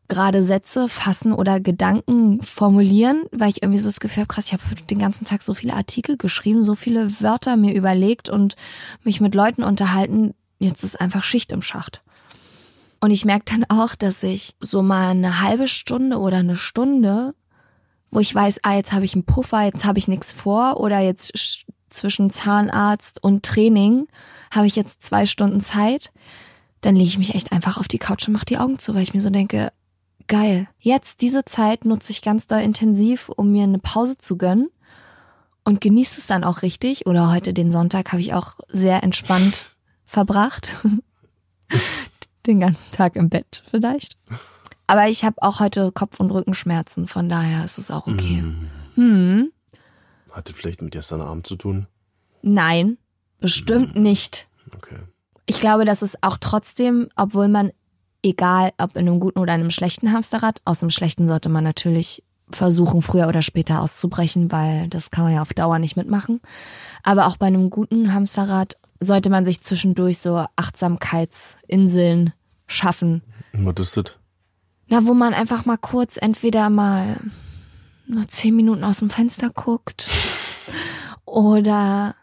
[0.07, 4.53] gerade Sätze fassen oder Gedanken formulieren, weil ich irgendwie so das Gefühl habe, krass, ich
[4.53, 8.55] habe den ganzen Tag so viele Artikel geschrieben, so viele Wörter mir überlegt und
[9.03, 10.35] mich mit Leuten unterhalten.
[10.59, 12.03] Jetzt ist einfach Schicht im Schacht.
[12.99, 17.33] Und ich merke dann auch, dass ich so mal eine halbe Stunde oder eine Stunde,
[18.11, 20.99] wo ich weiß, ah, jetzt habe ich einen Puffer, jetzt habe ich nichts vor oder
[20.99, 24.07] jetzt sch- zwischen Zahnarzt und Training
[24.55, 26.11] habe ich jetzt zwei Stunden Zeit,
[26.81, 29.03] dann lege ich mich echt einfach auf die Couch und mache die Augen zu, weil
[29.03, 29.71] ich mir so denke,
[30.27, 34.69] geil, jetzt diese Zeit nutze ich ganz doll intensiv, um mir eine Pause zu gönnen
[35.63, 37.07] und genieße es dann auch richtig.
[37.07, 39.65] Oder heute den Sonntag habe ich auch sehr entspannt
[40.05, 40.75] verbracht.
[42.47, 44.17] den ganzen Tag im Bett vielleicht.
[44.87, 48.41] Aber ich habe auch heute Kopf- und Rückenschmerzen, von daher ist es auch okay.
[48.41, 48.69] Hm.
[48.93, 49.51] Hm.
[50.29, 51.87] Hatte vielleicht mit gestern Abend zu tun.
[52.43, 52.99] Nein,
[53.45, 54.47] bestimmt nicht.
[54.75, 54.97] Okay.
[55.45, 57.71] Ich glaube, dass es auch trotzdem, obwohl man,
[58.23, 62.23] egal ob in einem guten oder einem schlechten Hamsterrad, aus dem schlechten sollte man natürlich
[62.49, 66.41] versuchen, früher oder später auszubrechen, weil das kann man ja auf Dauer nicht mitmachen.
[67.03, 72.33] Aber auch bei einem guten Hamsterrad sollte man sich zwischendurch so Achtsamkeitsinseln
[72.65, 73.21] schaffen.
[73.53, 74.15] Und Was ist das?
[74.87, 77.17] Na, wo man einfach mal kurz entweder mal
[78.07, 80.09] nur zehn Minuten aus dem Fenster guckt
[81.25, 82.15] oder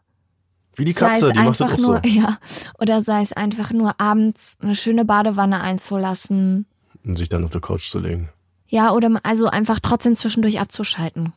[0.74, 2.08] Wie die sei Katze, es die macht das nur, so.
[2.08, 2.38] ja,
[2.78, 6.66] oder sei es einfach nur abends eine schöne Badewanne einzulassen.
[7.04, 8.30] Und sich dann auf der Couch zu legen.
[8.66, 11.32] Ja, oder also einfach trotzdem zwischendurch abzuschalten.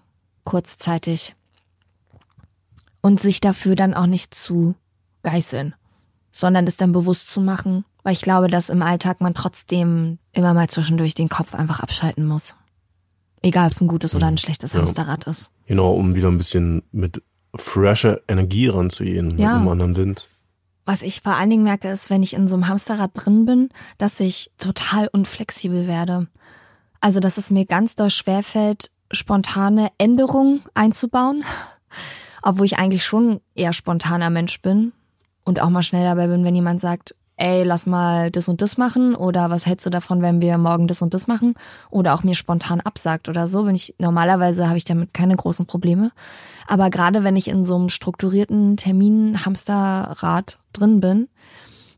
[0.46, 1.36] Kurzzeitig.
[3.02, 4.76] Und sich dafür dann auch nicht zu
[5.24, 5.76] geißeln,
[6.32, 10.54] sondern das dann bewusst zu machen, weil ich glaube, dass im Alltag man trotzdem immer
[10.54, 12.56] mal zwischendurch den Kopf einfach abschalten muss.
[13.42, 14.80] Egal, ob es ein gutes oder ein schlechtes Ja.
[14.80, 15.52] Hamsterrad ist.
[15.68, 17.22] Genau, um wieder ein bisschen mit
[17.56, 19.48] fresher Energie ranzugehen, Ja.
[19.54, 20.30] mit einem anderen Wind.
[20.86, 23.70] Was ich vor allen Dingen merke, ist, wenn ich in so einem Hamsterrad drin bin,
[23.98, 26.28] dass ich total unflexibel werde.
[27.02, 31.44] Also, dass es mir ganz doll schwerfällt, spontane Änderungen einzubauen.
[32.44, 34.92] Obwohl ich eigentlich schon eher spontaner Mensch bin
[35.44, 38.78] und auch mal schnell dabei bin, wenn jemand sagt, ey, lass mal das und das
[38.78, 41.56] machen oder was hältst du davon, wenn wir morgen das und das machen
[41.90, 45.66] oder auch mir spontan absagt oder so, bin ich normalerweise habe ich damit keine großen
[45.66, 46.12] Probleme,
[46.68, 51.28] aber gerade wenn ich in so einem strukturierten Termin-Hamsterrad drin bin,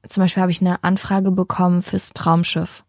[0.08, 2.84] zum Beispiel habe ich eine Anfrage bekommen fürs Traumschiff.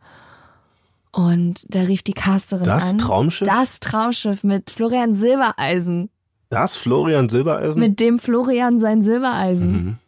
[1.11, 2.99] Und da rief die Casterin Das an.
[2.99, 3.49] Traumschiff?
[3.49, 6.11] Das Traumschiff mit Florian Silbereisen.
[6.51, 7.81] Das Florian Silbereisen?
[7.81, 9.73] Mit dem Florian sein Silbereisen.
[9.73, 9.99] mhm.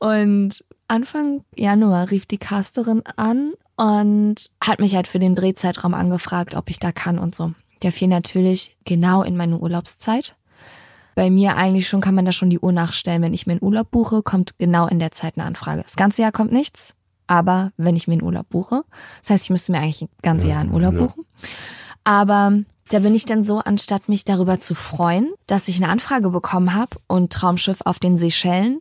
[0.00, 6.54] Und Anfang Januar rief die Casterin an und hat mich halt für den Drehzeitraum angefragt,
[6.54, 7.52] ob ich da kann und so.
[7.82, 10.36] Der fiel natürlich genau in meine Urlaubszeit.
[11.14, 13.22] Bei mir eigentlich schon kann man da schon die Uhr nachstellen.
[13.22, 15.82] Wenn ich mir einen Urlaub buche, kommt genau in der Zeit eine Anfrage.
[15.82, 16.94] Das ganze Jahr kommt nichts,
[17.26, 18.82] aber wenn ich mir einen Urlaub buche,
[19.20, 21.00] das heißt, ich müsste mir eigentlich ein ganzes Ja, Jahr einen Urlaub ja.
[21.00, 21.24] buchen.
[22.04, 22.52] Aber
[22.88, 26.74] da bin ich dann so, anstatt mich darüber zu freuen, dass ich eine Anfrage bekommen
[26.74, 28.80] habe und Traumschiff auf den Seychellen,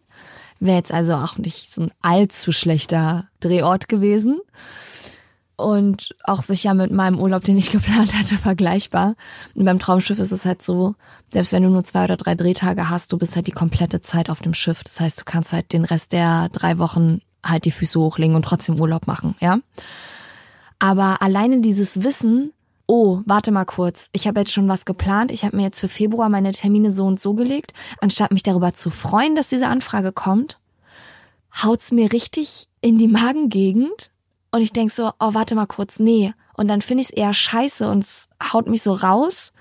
[0.60, 4.40] wäre jetzt also auch nicht so ein allzu schlechter Drehort gewesen.
[5.56, 9.16] Und auch sicher mit meinem Urlaub, den ich geplant hatte, vergleichbar.
[9.56, 10.94] Und beim Traumschiff ist es halt so,
[11.34, 14.30] selbst wenn du nur zwei oder drei Drehtage hast, du bist halt die komplette Zeit
[14.30, 14.84] auf dem Schiff.
[14.84, 18.44] Das heißt, du kannst halt den Rest der drei Wochen halt die Füße hochlegen und
[18.44, 19.60] trotzdem Urlaub machen, ja.
[20.80, 22.54] Aber alleine dieses Wissen,
[22.88, 25.90] oh, warte mal kurz, ich habe jetzt schon was geplant, ich habe mir jetzt für
[25.90, 30.14] Februar meine Termine so und so gelegt, anstatt mich darüber zu freuen, dass diese Anfrage
[30.14, 30.60] kommt,
[31.64, 34.12] haut's mir richtig in die Magengegend
[34.52, 36.34] und ich denk so, oh, warte mal kurz, nee.
[36.56, 39.54] Und dann finde ich es eher scheiße und es haut mich so raus,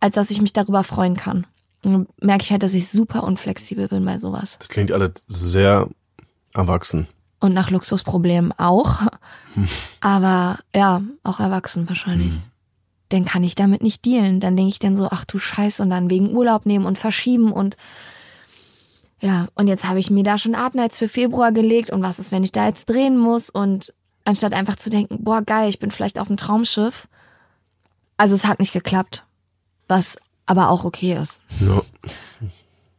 [0.00, 1.46] als dass ich mich darüber freuen kann.
[1.82, 4.58] Und merke ich halt, dass ich super unflexibel bin bei sowas.
[4.58, 5.88] Das klingt alles sehr
[6.52, 7.06] erwachsen.
[7.40, 9.00] Und nach Luxusproblemen auch.
[10.00, 12.38] Aber ja, auch erwachsen wahrscheinlich.
[13.08, 14.40] Dann kann ich damit nicht dealen.
[14.40, 17.52] Dann denke ich dann so, ach du Scheiße, und dann wegen Urlaub nehmen und verschieben
[17.52, 17.76] und
[19.20, 22.32] ja, und jetzt habe ich mir da schon Artnights für Februar gelegt und was ist,
[22.32, 23.92] wenn ich da jetzt drehen muss und
[24.24, 27.06] anstatt einfach zu denken, boah, geil, ich bin vielleicht auf einem Traumschiff.
[28.16, 29.24] Also es hat nicht geklappt,
[29.88, 31.42] was aber auch okay ist.
[31.60, 31.82] Ja.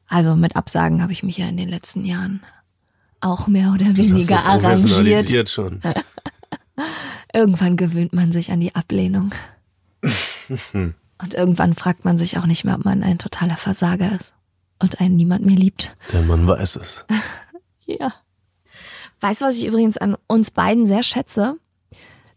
[0.08, 2.44] Also mit Absagen habe ich mich ja in den letzten Jahren
[3.22, 4.62] auch mehr oder Das weniger ist so arrangiert.
[4.64, 5.82] professionalisiert schon.
[7.34, 9.34] Irgendwann gewöhnt man sich an die Ablehnung.
[10.74, 14.34] Und irgendwann fragt man sich auch nicht mehr, ob man ein totaler Versager ist
[14.80, 15.96] und einen niemand mehr liebt.
[16.12, 17.06] Der Mann weiß es.
[17.86, 18.14] Ja.
[19.20, 21.58] Weißt du, was ich übrigens an uns beiden sehr schätze?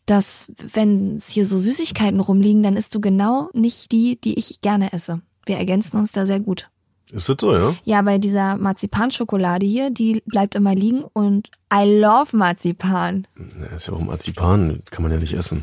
[0.04, 4.60] Dass, wenn es hier so Süßigkeiten rumliegen, dann isst du genau nicht die, die ich
[4.62, 5.20] gerne esse.
[5.46, 6.70] Wir ergänzen uns da sehr gut.
[7.14, 7.76] Ist das so, ja?
[7.84, 13.28] Ja, bei dieser Marzipanschokolade hier, die bleibt immer liegen und I love Marzipan.
[13.60, 15.62] Ja, Ist ja auch Marzipan, kann man ja nicht essen.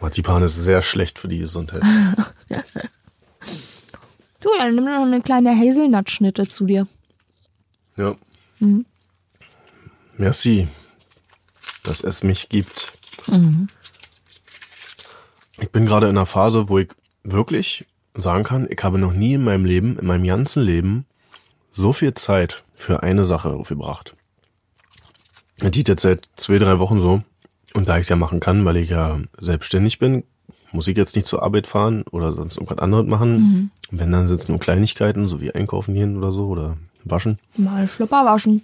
[0.00, 1.82] Marzipan ist sehr schlecht für die Gesundheit.
[4.40, 6.86] Du, dann nimm noch eine kleine Hazelnut-Schnitte zu dir.
[7.96, 8.14] Ja.
[8.58, 8.84] Mhm.
[10.18, 10.68] Merci,
[11.82, 12.92] dass es mich gibt.
[15.58, 16.90] Ich bin gerade in einer Phase, wo ich
[17.22, 21.06] wirklich sagen kann, ich habe noch nie in meinem Leben, in meinem ganzen Leben,
[21.70, 24.14] so viel Zeit für eine Sache aufgebracht.
[25.58, 27.22] Das geht jetzt seit zwei, drei Wochen so.
[27.74, 30.22] Und da ich es ja machen kann, weil ich ja selbstständig bin,
[30.70, 33.70] muss ich jetzt nicht zur Arbeit fahren oder sonst irgendwas anderes machen.
[33.90, 37.38] Wenn, dann sind es nur Kleinigkeiten, so wie einkaufen gehen oder so oder waschen.
[37.56, 38.62] Mal Schlüpper waschen.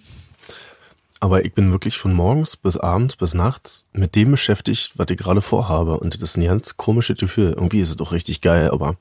[1.21, 5.19] Aber ich bin wirklich von morgens bis abends bis nachts mit dem beschäftigt, was ich
[5.19, 6.01] gerade vorhabe.
[6.01, 7.53] Und das ist ein ganz komisches Gefühl.
[7.53, 8.97] Irgendwie ist es doch richtig geil, aber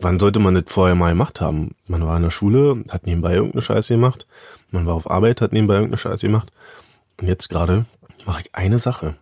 [0.00, 1.74] wann sollte man das vorher mal gemacht haben?
[1.86, 4.26] Man war in der Schule, hat nebenbei irgendeine Scheiße gemacht.
[4.70, 6.52] Man war auf Arbeit, hat nebenbei irgendeine Scheiße gemacht.
[7.20, 7.84] Und jetzt gerade
[8.26, 9.16] mache ich eine Sache.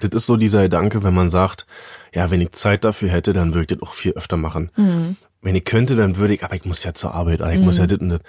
[0.00, 1.66] Das ist so dieser Gedanke, wenn man sagt,
[2.12, 4.70] ja, wenn ich Zeit dafür hätte, dann würde ich das auch viel öfter machen.
[5.40, 7.78] Wenn ich könnte, dann würde ich, aber ich muss ja zur Arbeit, oder ich muss
[7.78, 8.20] ja das und das.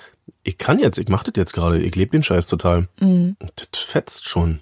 [0.43, 2.88] Ich kann jetzt, ich mache das jetzt gerade, ich lebe den Scheiß total.
[3.39, 4.60] Und das fetzt schon,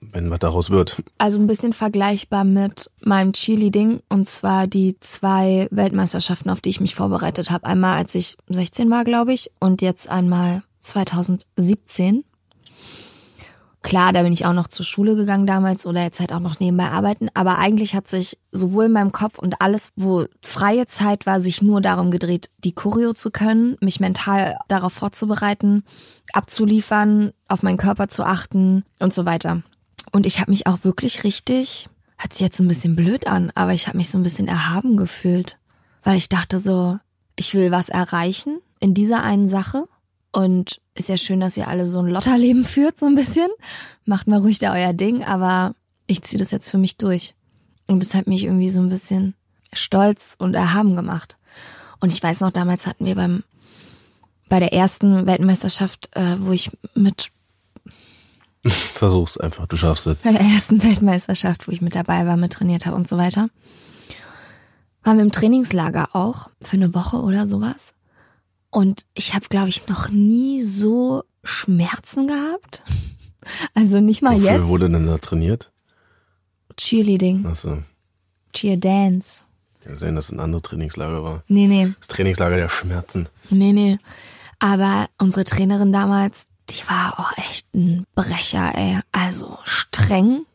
[0.00, 1.02] wenn was daraus wird.
[1.18, 6.80] Also ein bisschen vergleichbar mit meinem Chili-Ding und zwar die zwei Weltmeisterschaften, auf die ich
[6.80, 7.66] mich vorbereitet habe.
[7.66, 12.24] Einmal als ich 16 war, glaube ich, und jetzt einmal 2017.
[13.82, 16.60] Klar, da bin ich auch noch zur Schule gegangen damals oder jetzt halt auch noch
[16.60, 21.24] nebenbei arbeiten, aber eigentlich hat sich sowohl in meinem Kopf und alles, wo freie Zeit
[21.24, 25.84] war, sich nur darum gedreht, die Choreo zu können, mich mental darauf vorzubereiten,
[26.34, 29.62] abzuliefern, auf meinen Körper zu achten und so weiter.
[30.10, 33.72] Und ich habe mich auch wirklich richtig, hört sich jetzt ein bisschen blöd an, aber
[33.72, 35.58] ich habe mich so ein bisschen erhaben gefühlt,
[36.02, 36.98] weil ich dachte so,
[37.36, 39.86] ich will was erreichen in dieser einen Sache
[40.32, 43.48] und ist ja schön, dass ihr alle so ein Lotterleben führt, so ein bisschen.
[44.04, 45.74] Macht mal ruhig da euer Ding, aber
[46.06, 47.34] ich ziehe das jetzt für mich durch.
[47.86, 49.34] Und das hat mich irgendwie so ein bisschen
[49.72, 51.36] stolz und erhaben gemacht.
[52.00, 53.44] Und ich weiß noch, damals hatten wir beim
[54.48, 57.28] bei der ersten Weltmeisterschaft, äh, wo ich mit
[58.66, 60.18] Versuch's einfach, du schaffst es.
[60.18, 63.48] bei der ersten Weltmeisterschaft, wo ich mit dabei war, mit trainiert habe und so weiter,
[65.02, 67.94] waren wir im Trainingslager auch für eine Woche oder sowas.
[68.70, 72.82] Und ich habe, glaube ich, noch nie so Schmerzen gehabt.
[73.74, 74.66] Also nicht mal Wofür jetzt.
[74.66, 75.72] wurde denn da trainiert?
[76.76, 77.78] Cheerleading, Achso,
[78.52, 79.30] Cheer Dance.
[79.82, 81.42] kann sein, dass es ein anderes Trainingslager war.
[81.48, 83.28] Nee, nee, Das Trainingslager der Schmerzen.
[83.48, 83.96] nee, nee.
[84.58, 89.00] Aber unsere Trainerin damals, die war auch echt ein Brecher, ey.
[89.12, 90.46] Also streng,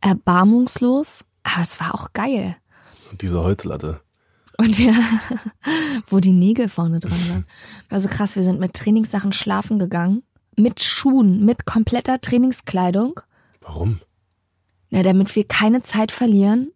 [0.00, 2.56] erbarmungslos, aber es war auch geil.
[3.10, 4.00] Und diese Holzlatte.
[4.58, 4.94] Und wir,
[6.06, 7.46] wo die Nägel vorne dran waren.
[7.88, 10.22] War so krass, wir sind mit Trainingssachen schlafen gegangen.
[10.56, 13.20] Mit Schuhen, mit kompletter Trainingskleidung.
[13.60, 14.00] Warum?
[14.90, 16.72] Ja, damit wir keine Zeit verlieren.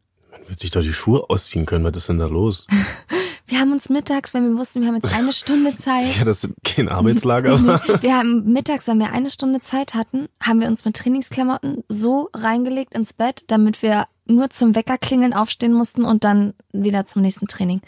[0.49, 1.85] Wird sich doch die Schuhe ausziehen können.
[1.85, 2.67] Was ist denn da los?
[3.49, 6.17] Wir haben uns mittags, wenn wir wussten, wir haben jetzt eine Stunde Zeit.
[6.19, 7.61] ja, das ist kein Arbeitslager.
[8.03, 12.29] Wir haben mittags, wenn wir eine Stunde Zeit hatten, haben wir uns mit Trainingsklamotten so
[12.35, 17.47] reingelegt ins Bett, damit wir nur zum Weckerklingeln aufstehen mussten und dann wieder zum nächsten
[17.47, 17.83] Training.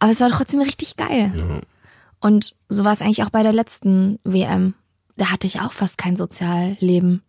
[0.00, 1.32] Aber es war trotzdem richtig geil.
[1.36, 1.60] ja.
[2.20, 4.74] Und so war es eigentlich auch bei der letzten WM.
[5.16, 7.22] Da hatte ich auch fast kein Sozialleben.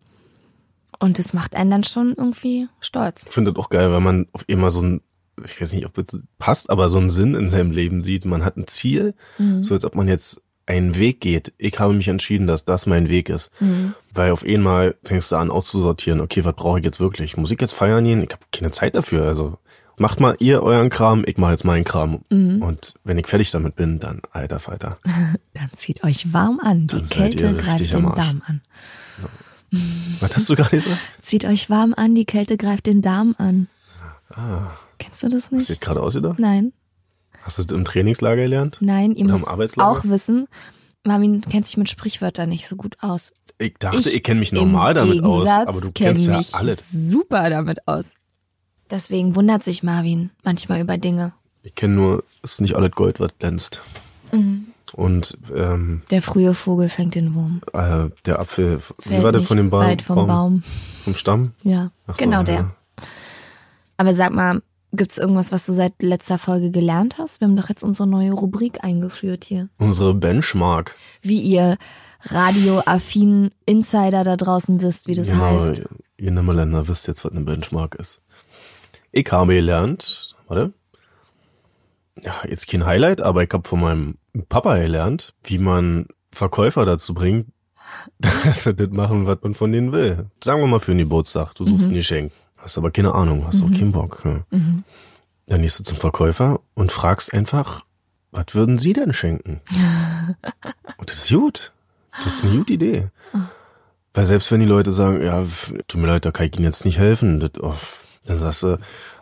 [0.98, 3.24] Und das macht einen dann schon irgendwie stolz.
[3.26, 5.00] Ich finde das auch geil, wenn man auf immer so ein,
[5.44, 8.24] ich weiß nicht, ob es passt, aber so einen Sinn in seinem Leben sieht.
[8.24, 9.62] Man hat ein Ziel, Mhm.
[9.62, 11.54] so als ob man jetzt einen Weg geht.
[11.56, 13.50] Ich habe mich entschieden, dass das mein Weg ist.
[13.60, 13.94] Mhm.
[14.12, 17.36] Weil auf einmal fängst du an auszusortieren, okay, was brauche ich jetzt wirklich?
[17.36, 18.20] Muss ich jetzt feiern gehen?
[18.22, 19.22] Ich habe keine Zeit dafür.
[19.26, 19.56] Also
[19.96, 22.20] macht mal ihr euren Kram, ich mache jetzt meinen Kram.
[22.30, 22.60] Mhm.
[22.60, 24.96] Und wenn ich fertig damit bin, dann alter Falter.
[25.54, 26.86] Dann zieht euch warm an.
[26.88, 28.02] Die Kälte greift den.
[28.02, 28.60] Darm an.
[30.20, 30.98] Was hast du gerade gesagt?
[31.22, 33.68] Zieht euch warm an, die Kälte greift den Darm an.
[34.98, 35.80] Kennst du das Hast du nicht?
[35.80, 36.38] gerade ausgedacht?
[36.38, 36.72] Nein,
[37.42, 38.78] Hast du das im Trainingslager gelernt?
[38.80, 40.48] nein, ihr müsst auch wissen,
[41.04, 43.32] Marvin kennt sich mit Sprichwörtern nicht so gut aus.
[43.58, 46.54] Ich dachte, ich, kenne mich normal damit aus, Gegensatz aber du kenn kennst ja mich
[46.54, 46.78] alles.
[46.92, 48.14] super damit aus.
[48.90, 51.32] Deswegen wundert sich Marvin manchmal über Dinge.
[51.62, 53.80] Ich kenne nur, es ist nicht alles Gold, was glänzt.
[54.32, 54.68] Mhm.
[54.94, 57.60] Und ähm, Der frühe Vogel fängt den Wurm.
[57.72, 59.80] äh, der Apfel, wie Fällt war das nicht von dem Baum?
[59.82, 60.62] weit vom Baum.
[61.04, 61.52] Vom Stamm?
[61.62, 62.42] Ja, so, genau ja.
[62.44, 62.70] der.
[63.96, 67.40] Aber sag mal, gibt's irgendwas, was du seit letzter Folge gelernt hast?
[67.40, 69.68] Wir haben doch jetzt unsere neue Rubrik eingeführt hier.
[69.78, 70.94] Unsere Benchmark.
[71.22, 71.76] Wie ihr
[72.22, 75.84] radioaffinen Insider da draußen wisst, wie das genau, heißt.
[76.16, 78.22] ihr Nimmerländer wisst jetzt, was eine Benchmark ist.
[79.12, 80.72] Ich habe gelernt, warte,
[82.20, 84.14] ja, jetzt kein Highlight, aber ich habe von meinem
[84.46, 87.46] Papa gelernt, wie man Verkäufer dazu bringt,
[88.18, 90.26] dass sie das machen, was man von denen will.
[90.42, 93.62] Sagen wir mal für einen Geburtstag, du suchst ein Geschenk, hast aber keine Ahnung, hast
[93.62, 94.22] auch keinen Bock.
[94.24, 94.44] Ja.
[95.46, 97.84] Dann gehst du zum Verkäufer und fragst einfach,
[98.30, 99.62] was würden sie denn schenken?
[100.98, 101.72] und das ist gut.
[102.24, 103.08] Das ist eine gute Idee.
[104.14, 105.44] Weil selbst wenn die Leute sagen, ja,
[105.86, 107.74] tut mir leid, da kann ich Ihnen jetzt nicht helfen, das, oh,
[108.24, 108.78] dann sagst du,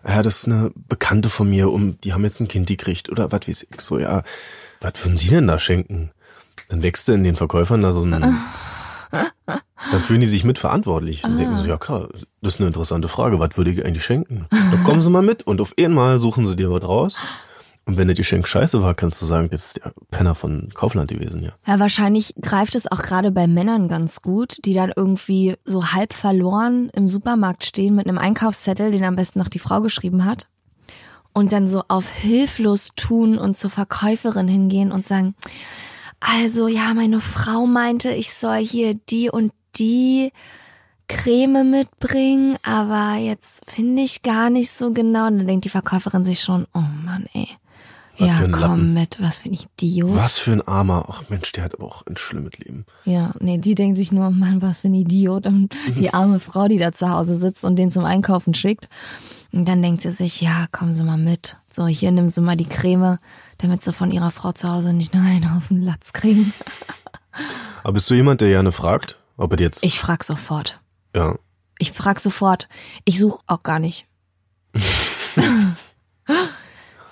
[0.06, 3.30] ja, das ist eine Bekannte von mir, um, die haben jetzt ein Kind gekriegt oder
[3.30, 4.22] was weiß ich so, ja,
[4.80, 6.10] was würden Sie denn da schenken?
[6.68, 8.10] Dann wächst in den Verkäufern da so ein,
[9.10, 12.08] dann fühlen die sich mitverantwortlich und denken so, ja klar,
[12.40, 14.46] das ist eine interessante Frage, was würde ich eigentlich schenken?
[14.50, 17.24] Dann kommen sie mal mit und auf einmal suchen sie dir was raus.
[17.88, 21.08] Und wenn das Geschenk scheiße war, kannst du sagen, das ist der Penner von Kaufland
[21.08, 21.52] gewesen, ja.
[21.64, 26.12] Ja, wahrscheinlich greift es auch gerade bei Männern ganz gut, die dann irgendwie so halb
[26.12, 30.48] verloren im Supermarkt stehen mit einem Einkaufszettel, den am besten noch die Frau geschrieben hat.
[31.36, 35.34] Und dann so auf hilflos tun und zur Verkäuferin hingehen und sagen,
[36.18, 40.32] also ja, meine Frau meinte, ich soll hier die und die
[41.08, 45.26] Creme mitbringen, aber jetzt finde ich gar nicht so genau.
[45.26, 47.48] Und dann denkt die Verkäuferin sich schon, oh Mann, ey.
[48.16, 48.94] Was ja, komm Lappen.
[48.94, 50.16] mit, was für ein Idiot.
[50.16, 51.04] Was für ein Armer.
[51.10, 52.86] Ach Mensch, der hat auch ein schlimmes Leben.
[53.04, 55.44] Ja, nee, die denkt sich nur, Mann, was für ein Idiot.
[55.44, 58.88] Und die arme Frau, die da zu Hause sitzt und den zum Einkaufen schickt.
[59.52, 61.56] Und dann denkt sie sich, ja, kommen Sie mal mit.
[61.72, 63.18] So, hier nimm sie mal die Creme,
[63.58, 66.52] damit sie von ihrer Frau zu Hause nicht nur einen auf den Latz kriegen.
[67.82, 70.80] Aber bist du jemand, der gerne fragt, ob er jetzt, Ich frag sofort.
[71.14, 71.36] ja,
[71.78, 72.68] Ich frag sofort.
[73.04, 74.06] Ich suche auch gar nicht.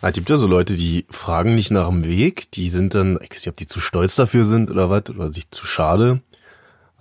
[0.02, 3.30] es gibt ja so Leute, die fragen nicht nach dem Weg, die sind dann, ich
[3.30, 6.22] weiß nicht, ob die zu stolz dafür sind oder was, oder sich zu schade.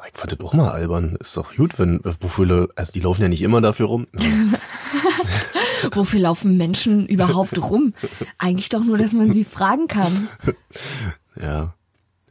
[0.04, 1.16] Aber Ich fand das auch mal albern.
[1.20, 4.08] Ist doch gut, wenn, wofür, also die laufen ja nicht immer dafür rum.
[5.92, 7.94] Wofür laufen Menschen überhaupt rum?
[8.38, 10.30] Eigentlich doch nur, dass man sie fragen kann.
[11.40, 11.74] Ja.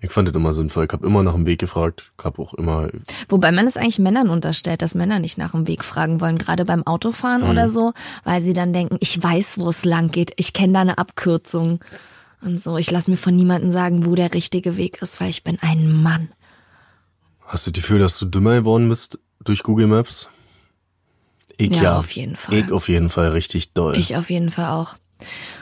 [0.01, 0.87] Ich fand das immer sinnvoll.
[0.87, 2.13] Ich habe immer nach dem Weg gefragt.
[2.19, 2.89] Ich habe auch immer,
[3.29, 6.65] Wobei man es eigentlich Männern unterstellt, dass Männer nicht nach dem Weg fragen wollen, gerade
[6.65, 7.93] beim Autofahren oder so,
[8.25, 11.81] weil sie dann denken, ich weiß, wo es lang geht, ich kenne da eine Abkürzung
[12.41, 12.79] und so.
[12.79, 15.93] Ich lasse mir von niemandem sagen, wo der richtige Weg ist, weil ich bin ein
[16.03, 16.31] Mann.
[17.53, 20.29] Hast du das Gefühl, dass du dümmer geworden bist durch Google Maps?
[21.59, 21.99] Ich Ja, ja.
[21.99, 22.55] auf jeden Fall.
[22.55, 23.97] Ich auf jeden Fall richtig doll.
[23.97, 24.97] Ich auf jeden Fall auch.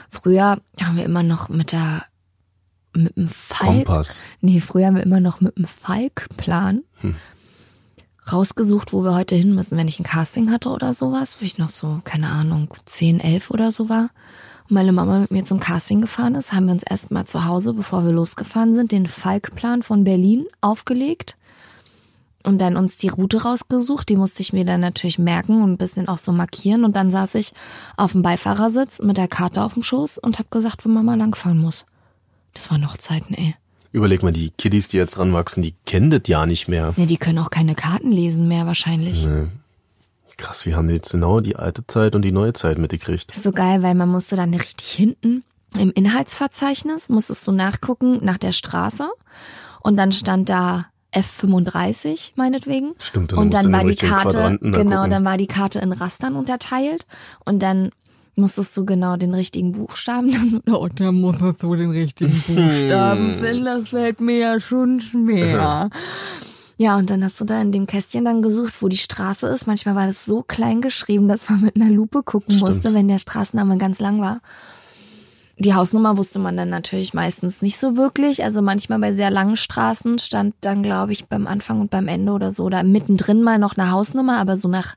[0.09, 2.05] Früher haben wir immer noch mit der
[2.93, 3.85] mit dem Falk.
[3.85, 4.23] Kompass.
[4.41, 6.83] Nee, früher haben wir immer noch mit dem Falk-Plan
[8.31, 11.57] rausgesucht, wo wir heute hin müssen, wenn ich ein Casting hatte oder sowas, wo ich
[11.57, 14.09] noch so, keine Ahnung, 10, 11 oder so war.
[14.69, 17.73] Und meine Mama mit mir zum Casting gefahren ist, haben wir uns erstmal zu Hause,
[17.73, 21.37] bevor wir losgefahren sind, den Falk-Plan von Berlin aufgelegt
[22.43, 24.09] und dann uns die Route rausgesucht.
[24.09, 26.85] Die musste ich mir dann natürlich merken und ein bisschen auch so markieren.
[26.85, 27.53] Und dann saß ich
[27.97, 31.57] auf dem Beifahrersitz mit der Karte auf dem Schoß und habe gesagt, wo Mama langfahren
[31.57, 31.85] muss.
[32.53, 33.55] Das waren noch Zeiten, ey.
[33.91, 36.93] Überleg mal, die Kiddies, die jetzt ranwachsen, die kennen das ja nicht mehr.
[36.95, 39.27] Ja, die können auch keine Karten lesen mehr wahrscheinlich.
[40.37, 43.29] Krass, wir haben jetzt genau die alte Zeit und die neue Zeit mitgekriegt.
[43.29, 45.43] Das ist so geil, weil man musste dann richtig hinten
[45.77, 49.09] im Inhaltsverzeichnis, musstest du nachgucken nach der Straße
[49.81, 52.93] und dann stand da F35 meinetwegen.
[52.99, 55.11] Stimmt, dann und dann war die Karte, genau, gucken.
[55.11, 57.05] dann war die Karte in Rastern unterteilt
[57.45, 57.91] und dann
[58.35, 60.61] musstest du genau den richtigen Buchstaben.
[60.65, 63.65] Und dann musstest du den richtigen Buchstaben finden.
[63.65, 65.89] Das fällt mir ja schon schwer.
[66.77, 69.67] Ja, und dann hast du da in dem Kästchen dann gesucht, wo die Straße ist.
[69.67, 72.71] Manchmal war das so klein geschrieben, dass man mit einer Lupe gucken Stimmt.
[72.71, 74.41] musste, wenn der Straßenname ganz lang war.
[75.61, 78.43] Die Hausnummer wusste man dann natürlich meistens nicht so wirklich.
[78.43, 82.31] Also manchmal bei sehr langen Straßen stand dann, glaube ich, beim Anfang und beim Ende
[82.31, 84.95] oder so oder mittendrin mal noch eine Hausnummer, aber so nach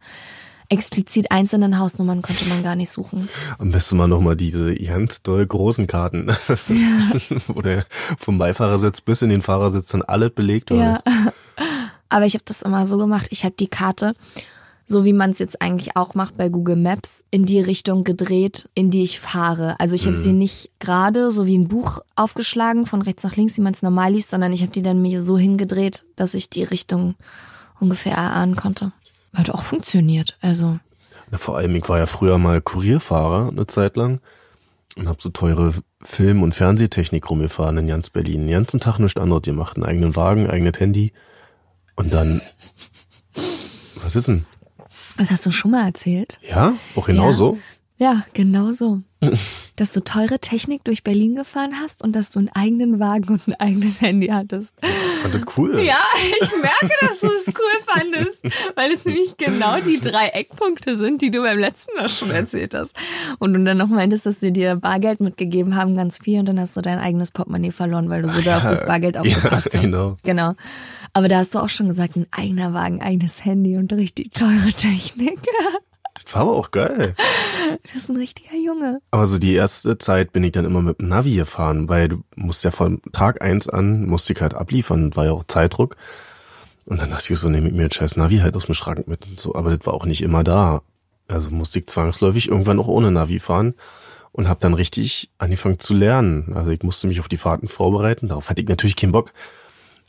[0.71, 3.29] explizit einzelnen Hausnummern konnte man gar nicht suchen.
[3.59, 6.29] Am besten mal nochmal diese ganz doll großen Karten,
[7.49, 7.85] wo der
[8.19, 10.79] vom Beifahrersitz bis in den Fahrersitz dann alles belegt war.
[10.79, 11.03] Ja.
[12.09, 13.27] Aber ich habe das immer so gemacht.
[13.29, 14.15] Ich habe die Karte,
[14.87, 18.69] so wie man es jetzt eigentlich auch macht bei Google Maps, in die Richtung gedreht,
[18.75, 19.79] in die ich fahre.
[19.81, 23.57] Also ich habe sie nicht gerade so wie ein Buch aufgeschlagen, von rechts nach links,
[23.57, 26.51] wie man es normal liest, sondern ich habe die dann mir so hingedreht, dass ich
[26.51, 27.15] die Richtung
[27.81, 28.93] ungefähr erahnen konnte.
[29.35, 30.39] Hat auch funktioniert.
[30.41, 30.79] Also
[31.31, 34.21] Na, vor allem, ich war ja früher mal Kurierfahrer eine Zeit lang
[34.97, 35.73] und habe so teure
[36.03, 38.47] Film- und Fernsehtechnik rumgefahren in ganz Berlin.
[38.47, 39.77] Den ganzen Tag nichts anderes gemacht.
[39.77, 41.13] Einen eigenen Wagen, eigenes Handy.
[41.97, 42.41] Und dann,
[44.03, 44.47] was ist denn?
[45.17, 46.39] Das hast du schon mal erzählt.
[46.49, 47.55] Ja, auch genauso.
[47.55, 47.61] Ja,
[48.33, 49.03] genau so.
[49.77, 53.49] dass du teure Technik durch Berlin gefahren hast und dass du einen eigenen Wagen und
[53.49, 54.75] ein eigenes Handy hattest.
[54.83, 55.81] Ich fand das cool.
[55.81, 55.99] Ja,
[56.41, 58.45] ich merke, dass du es cool fandest,
[58.77, 62.75] weil es nämlich genau die drei Eckpunkte sind, die du beim letzten Mal schon erzählt
[62.75, 62.95] hast.
[63.39, 66.61] Und du dann noch meintest, dass sie dir Bargeld mitgegeben haben, ganz viel, und dann
[66.61, 69.81] hast du dein eigenes Portemonnaie verloren, weil du so da auf das Bargeld aufgepasst ja,
[69.81, 69.85] hast.
[69.85, 70.17] genau.
[70.23, 70.55] Genau.
[71.13, 74.73] Aber da hast du auch schon gesagt, ein eigener Wagen, eigenes Handy und richtig teure
[74.73, 75.39] Technik.
[76.15, 77.15] Das war aber auch geil.
[77.83, 79.01] Du bist ein richtiger Junge.
[79.11, 82.23] Aber so die erste Zeit bin ich dann immer mit dem Navi gefahren, weil du
[82.37, 85.97] musst ja von Tag eins an, musst dich halt abliefern, war ja auch Zeitdruck.
[86.85, 89.09] Und dann dachte ich so, nehme ich mir das scheiß Navi halt aus dem Schrank
[89.09, 89.55] mit und so.
[89.55, 90.83] Aber das war auch nicht immer da.
[91.27, 93.75] Also musste ich zwangsläufig irgendwann auch ohne Navi fahren
[94.33, 96.53] und habe dann richtig angefangen zu lernen.
[96.55, 98.29] Also ich musste mich auf die Fahrten vorbereiten.
[98.29, 99.33] Darauf hatte ich natürlich keinen Bock.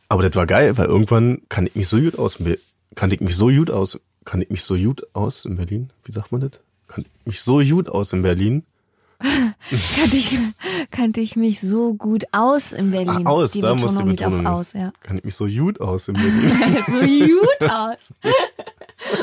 [0.10, 2.38] Aber das war geil, weil irgendwann kann ich mich so gut aus,
[2.96, 5.92] kann ich mich so gut aus, kann ich mich so gut aus in Berlin?
[6.04, 6.60] Wie sagt man das?
[6.88, 8.64] Kann ich mich so gut aus in Berlin?
[9.96, 10.38] Kannte ich,
[10.92, 13.26] kannte ich mich so gut aus in Berlin.
[13.26, 14.48] Ah, aus, die da muss die Betonung liegt auf Betonung.
[14.48, 14.92] aus, ja.
[15.02, 16.52] Kann ich mich so gut aus in Berlin?
[16.88, 18.14] so gut aus.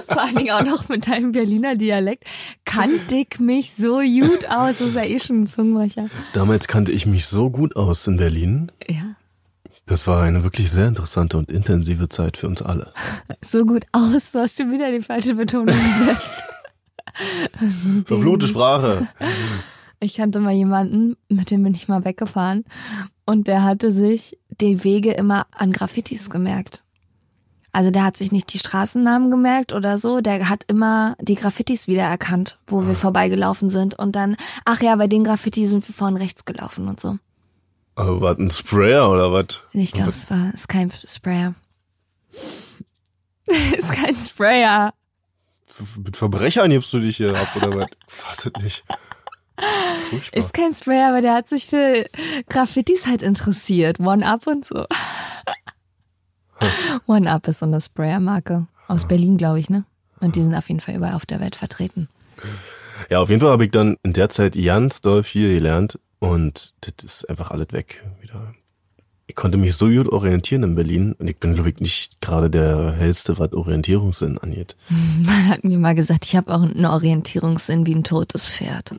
[0.07, 2.25] Vor allen Dingen auch noch mit deinem Berliner Dialekt.
[2.65, 4.79] Kannte ich mich so gut aus.
[4.79, 6.09] Das ist ja eh schon ein Zungenbrecher.
[6.33, 8.73] Damals kannte ich mich so gut aus in Berlin.
[8.89, 9.15] Ja,
[9.87, 12.93] Das war eine wirklich sehr interessante und intensive Zeit für uns alle.
[13.45, 14.33] so gut aus.
[14.33, 16.31] Du hast schon wieder die falsche Betonung gesetzt.
[18.07, 19.09] Verfluchte Sprache.
[20.01, 22.65] Ich kannte mal jemanden, mit dem bin ich mal weggefahren.
[23.27, 26.85] Und der hatte sich die Wege immer an Graffitis gemerkt.
[27.73, 31.89] Also der hat sich nicht die Straßennamen gemerkt oder so, der hat immer die Graffitis
[31.89, 36.19] wiedererkannt, wo wir vorbeigelaufen sind und dann, ach ja, bei den Graffiti sind wir vorhin
[36.19, 37.17] rechts gelaufen und so.
[37.95, 39.61] Aber was, ein Sprayer oder was?
[39.73, 41.55] Ich glaube, es war, ist kein Sprayer.
[43.77, 44.95] ist kein Sprayer.
[46.05, 47.87] Mit Verbrechern hebst du dich hier ab oder was?
[48.07, 48.85] Fass es nicht.
[50.11, 50.39] Furchtbar.
[50.39, 52.07] Ist kein Sprayer, aber der hat sich für
[52.49, 54.01] Graffitis halt interessiert.
[54.01, 54.87] One-Up und so.
[57.07, 58.67] One-Up ist so eine Sprayer-Marke.
[58.89, 59.85] Aus Berlin, glaube ich, ne?
[60.21, 62.09] Und die sind auf jeden Fall überall auf der Welt vertreten.
[63.11, 66.73] Ja, auf jeden Fall habe ich dann in der Zeit ganz doll viel gelernt und
[66.83, 68.55] das ist einfach alles weg wieder.
[69.27, 72.49] Ich konnte mich so gut orientieren in Berlin und ich bin, glaube ich, nicht gerade
[72.49, 74.77] der hellste, was Orientierungssinn angeht.
[74.89, 78.95] Man hat mir mal gesagt, ich habe auch einen Orientierungssinn wie ein totes Pferd.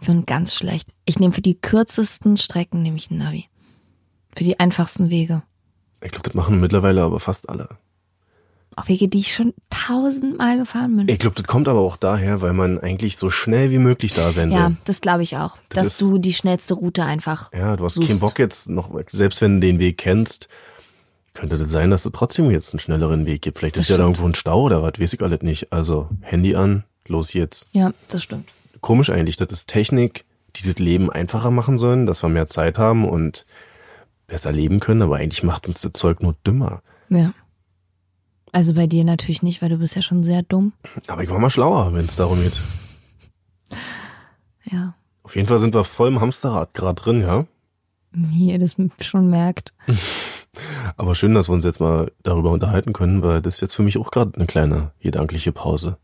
[0.00, 0.90] Ich bin ganz schlecht.
[1.06, 3.46] Ich nehme für die kürzesten Strecken nehme ich ein Navi.
[4.36, 5.42] Für die einfachsten Wege.
[6.02, 7.70] Ich glaube, das machen mittlerweile aber fast alle.
[8.78, 11.08] Auch Wege, die ich schon tausendmal gefahren bin.
[11.08, 14.32] Ich glaube, das kommt aber auch daher, weil man eigentlich so schnell wie möglich da
[14.32, 14.76] sein Ja, will.
[14.84, 15.56] das glaube ich auch.
[15.68, 17.52] Das dass ist- du die schnellste Route einfach.
[17.52, 18.08] Ja, du hast suchst.
[18.08, 20.48] keinen Bock jetzt noch, selbst wenn du den Weg kennst,
[21.34, 23.58] könnte das sein, dass du trotzdem jetzt einen schnelleren Weg gibt.
[23.58, 24.16] Vielleicht Das ist ja da stimmt.
[24.16, 25.72] irgendwo ein Stau oder was, weiß ich alles nicht.
[25.72, 27.66] Also Handy an, los jetzt.
[27.72, 28.48] Ja, das stimmt.
[28.80, 30.24] Komisch eigentlich, das ist Technik,
[30.56, 33.44] die das Leben einfacher machen sollen, dass wir mehr Zeit haben und
[34.26, 36.82] besser leben können, aber eigentlich macht uns das Zeug nur dümmer.
[37.08, 37.32] Ja.
[38.52, 40.72] Also bei dir natürlich nicht, weil du bist ja schon sehr dumm.
[41.06, 42.60] Aber ich war mal schlauer, wenn es darum geht.
[44.64, 44.94] Ja.
[45.22, 47.46] Auf jeden Fall sind wir voll im Hamsterrad gerade drin, ja.
[48.12, 49.74] Wie ihr das schon merkt.
[50.96, 53.82] Aber schön, dass wir uns jetzt mal darüber unterhalten können, weil das ist jetzt für
[53.82, 55.98] mich auch gerade eine kleine gedankliche Pause.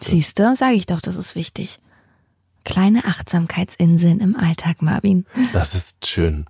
[0.00, 1.80] Siehst du, sage ich doch, das ist wichtig.
[2.64, 5.26] Kleine Achtsamkeitsinseln im Alltag, Marvin.
[5.52, 6.46] Das ist schön.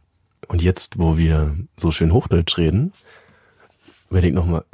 [0.48, 2.92] Und jetzt, wo wir so schön Hochdeutsch reden,
[4.10, 4.64] werde ich nochmal,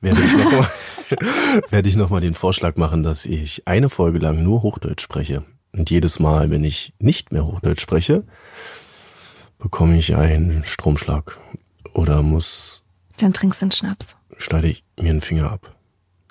[0.00, 0.68] werde ich nochmal,
[1.70, 5.44] werde ich noch mal den Vorschlag machen, dass ich eine Folge lang nur Hochdeutsch spreche.
[5.72, 8.24] Und jedes Mal, wenn ich nicht mehr Hochdeutsch spreche,
[9.58, 11.38] bekomme ich einen Stromschlag
[11.92, 12.82] oder muss,
[13.18, 14.16] Dann trinkst du einen Schnaps.
[14.38, 15.74] schneide ich mir einen Finger ab.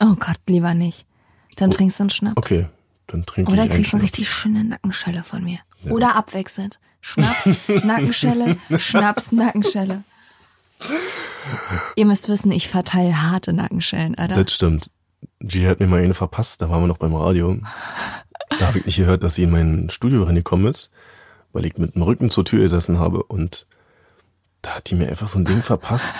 [0.02, 1.06] Oh Gott, lieber nicht.
[1.56, 2.38] Dann trinkst du einen Schnaps.
[2.38, 2.68] Okay,
[3.08, 5.60] dann trinke Oder ich einen kriegst du eine richtig schöne Nackenschelle von mir.
[5.90, 6.80] Oder abwechselnd.
[7.02, 7.48] Schnaps,
[7.84, 10.04] Nackenschelle, Schnaps, Nackenschelle.
[11.96, 14.44] Ihr müsst wissen, ich verteile harte Nackenschellen, Alter.
[14.44, 14.92] Das stimmt.
[15.40, 17.58] G hat mir mal eine verpasst, da waren wir noch beim Radio.
[18.50, 20.92] Da habe ich nicht gehört, dass sie in mein Studio reingekommen ist,
[21.54, 23.68] weil ich mit dem Rücken zur Tür gesessen habe und
[24.62, 26.14] da hat die mir einfach so ein Ding verpasst.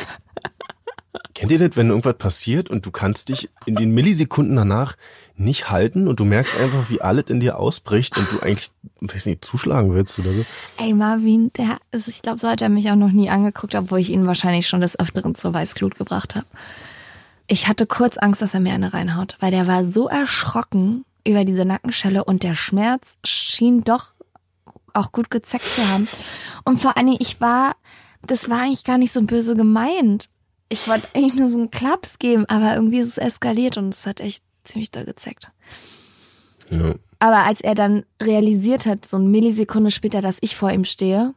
[1.34, 4.96] Kennt ihr das, wenn irgendwas passiert und du kannst dich in den Millisekunden danach
[5.40, 9.26] nicht halten und du merkst einfach, wie alles in dir ausbricht und du eigentlich, weiß
[9.26, 10.46] nicht, zuschlagen willst oder so?
[10.78, 14.00] Ey, Marvin, der, also ich glaube, so hat er mich auch noch nie angeguckt, obwohl
[14.00, 16.48] ich ihn wahrscheinlich schon des Öfteren zur Weißglut gebracht habe.
[17.48, 21.46] Ich hatte kurz Angst, dass er mir eine reinhaut, weil der war so erschrocken über
[21.46, 24.14] diese Nackenschelle und der Schmerz schien doch
[24.94, 26.08] auch gut gezeckt zu haben.
[26.66, 27.76] Und vor allen Dingen, ich war,
[28.22, 30.30] das war eigentlich gar nicht so böse gemeint.
[30.70, 34.06] Ich wollte eigentlich nur so einen Klaps geben, aber irgendwie ist es eskaliert und es
[34.06, 35.52] hat echt ziemlich doll gezeckt.
[36.72, 36.96] Ja.
[37.20, 41.34] Aber als er dann realisiert hat, so eine Millisekunde später, dass ich vor ihm stehe,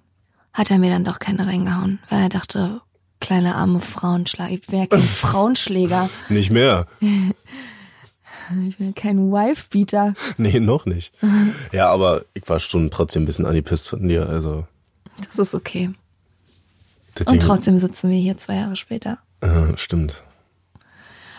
[0.52, 2.80] hat er mir dann doch keine reingehauen, weil er dachte,
[3.20, 4.50] kleine arme Frauenschlag.
[4.50, 6.08] Ich bin ja kein Frauenschläger.
[6.28, 6.86] Nicht mehr.
[8.68, 10.14] Ich bin ja kein Wife-Beater.
[10.36, 11.12] Nee, noch nicht.
[11.70, 14.66] Ja, aber ich war schon trotzdem ein bisschen angepisst von dir, also.
[15.24, 15.90] Das ist okay.
[17.14, 19.18] Das Und Ding- trotzdem sitzen wir hier zwei Jahre später.
[19.40, 20.22] Äh, stimmt.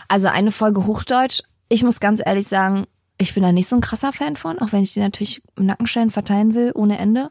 [0.08, 1.42] Also eine Folge Hochdeutsch.
[1.68, 2.84] Ich muss ganz ehrlich sagen,
[3.18, 5.66] ich bin da nicht so ein krasser Fan von, auch wenn ich die natürlich im
[5.66, 7.30] Nackenstellen verteilen will, ohne Ende.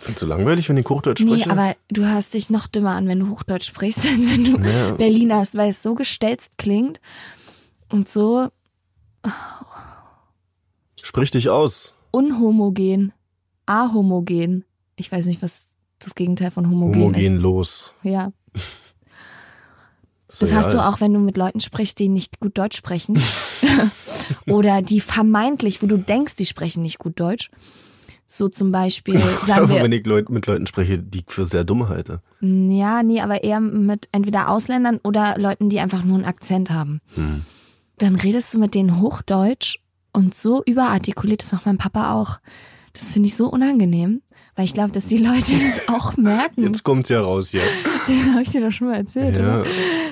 [0.00, 1.50] Findest du langweilig, wenn ich Hochdeutsch Nee, spreche?
[1.50, 4.90] aber du hörst dich noch dümmer an, wenn du Hochdeutsch sprichst, als wenn du Ja.
[4.92, 7.00] Berliner hast, weil es so gestelzt klingt
[7.88, 8.48] und so
[11.00, 11.94] Sprich dich aus.
[12.10, 13.12] unhomogen,
[13.66, 14.64] ahomogen.
[14.96, 15.68] Ich weiß nicht, was
[15.98, 17.94] das Gegenteil von homogen, Homogen los.
[18.02, 18.10] ist.
[18.10, 18.32] Ja,
[20.32, 20.88] So, das hast du ja.
[20.88, 23.20] auch, wenn du mit Leuten sprichst, die nicht gut Deutsch sprechen.
[24.46, 27.50] Oder die vermeintlich, wo du denkst, die sprechen nicht gut Deutsch.
[28.26, 31.64] So zum Beispiel, sagen wir, wenn ich Leut, mit Leuten spreche, die ich für sehr
[31.64, 32.22] dumm halte.
[32.40, 37.02] Ja, nee, aber eher mit entweder Ausländern oder Leuten, die einfach nur einen Akzent haben.
[37.14, 37.42] Hm.
[37.98, 39.80] Dann redest du mit denen Hochdeutsch
[40.14, 42.38] und so überartikuliert, das macht mein Papa auch.
[42.94, 44.22] Das finde ich so unangenehm,
[44.56, 45.52] weil ich glaube, dass die Leute
[45.86, 46.62] das auch merken.
[46.62, 47.60] Jetzt kommt's ja raus, ja.
[48.06, 49.60] Das habe ich dir doch schon mal erzählt, Ja.
[49.60, 49.66] oder?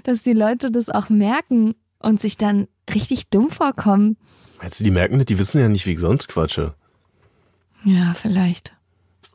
[0.05, 4.17] Dass die Leute das auch merken und sich dann richtig dumm vorkommen.
[4.61, 5.27] Meinst du, die merken das?
[5.27, 6.75] Die wissen ja nicht, wie ich sonst quatsche.
[7.85, 8.75] Ja, vielleicht.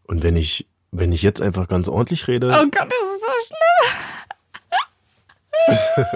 [0.03, 3.32] Und wenn ich, wenn ich jetzt einfach ganz ordentlich rede, Oh Gott, das ist so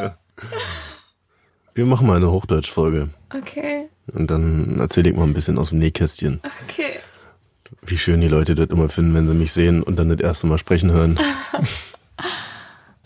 [0.02, 0.12] schlimm.
[1.74, 3.10] wir machen mal eine Hochdeutsch-Folge.
[3.36, 7.00] Okay, Und dann erzähle ich mal ein bisschen aus dem Nähkästchen, okay.
[7.84, 10.48] wie schön die Leute das immer finden, wenn sie mich sehen und dann das erste
[10.48, 11.20] Mal sprechen hören.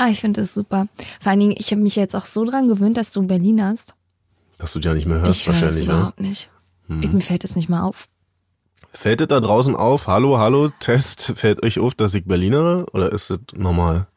[0.04, 0.88] Ah, ich finde das super.
[1.22, 3.96] Vor allen Dingen, ich habe mich jetzt auch so dran gewöhnt, dass du Berlin hast.
[4.58, 5.88] Dass du ja nicht mehr hörst, ich das wahrscheinlich.
[5.88, 5.94] Ne?
[5.94, 6.50] überhaupt nicht.
[7.02, 8.10] Ich, mir fällt es nicht mal auf.
[8.92, 10.08] Fällt es da draußen auf?
[10.08, 11.32] Hallo, hallo, Test.
[11.38, 14.08] Fällt euch auf, dass ich Berliner oder ist das normal?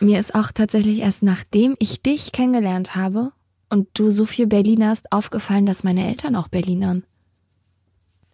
[0.00, 3.32] Mir ist auch tatsächlich erst nachdem ich dich kennengelernt habe
[3.70, 7.04] und du so viel Berliner hast, aufgefallen, dass meine Eltern auch Berlinern.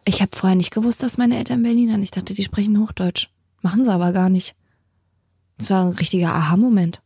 [0.05, 2.03] Ich habe vorher nicht gewusst, dass meine Eltern Berlinern.
[2.03, 3.28] Ich dachte, die sprechen Hochdeutsch.
[3.62, 4.57] Machen sie aber gar nicht.
[5.59, 7.02] Das war ein richtiger Aha-Moment.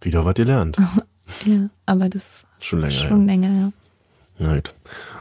[0.00, 0.76] Wieder was gelernt.
[1.44, 3.72] Ja, aber das Schon länger, ist schon länger, ja.
[4.44, 4.50] ja.
[4.50, 4.74] Right.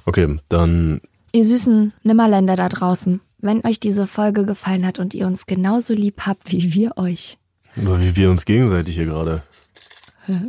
[0.05, 5.27] Okay, dann Ihr süßen Nimmerländer da draußen, wenn euch diese Folge gefallen hat und ihr
[5.27, 7.37] uns genauso lieb habt wie wir euch,
[7.75, 9.43] nur wie wir uns gegenseitig hier gerade.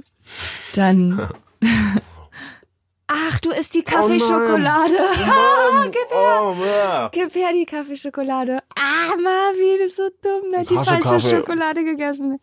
[0.74, 1.28] dann.
[3.32, 4.94] Ach, du isst die Kaffeeschokolade.
[5.92, 6.40] gib her.
[6.42, 7.08] Oh.
[7.12, 8.58] Gib her die Kaffeeschokolade.
[8.76, 10.50] Ah, Marvin, das ist so dumm.
[10.50, 11.36] Der hat die Hasse falsche Kaffee.
[11.36, 12.38] Schokolade gegessen.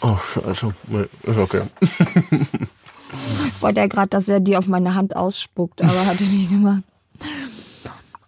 [0.00, 0.74] Oh, scheiße.
[0.88, 1.62] Nee, ist okay.
[3.60, 6.82] Wollte er gerade, dass er die auf meine Hand ausspuckt, aber hatte nie gemacht.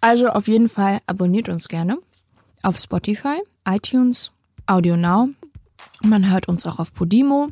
[0.01, 1.97] Also auf jeden Fall abonniert uns gerne
[2.63, 4.31] auf Spotify, iTunes,
[4.65, 5.29] Audio Now.
[6.03, 7.49] Man hört uns auch auf Podimo,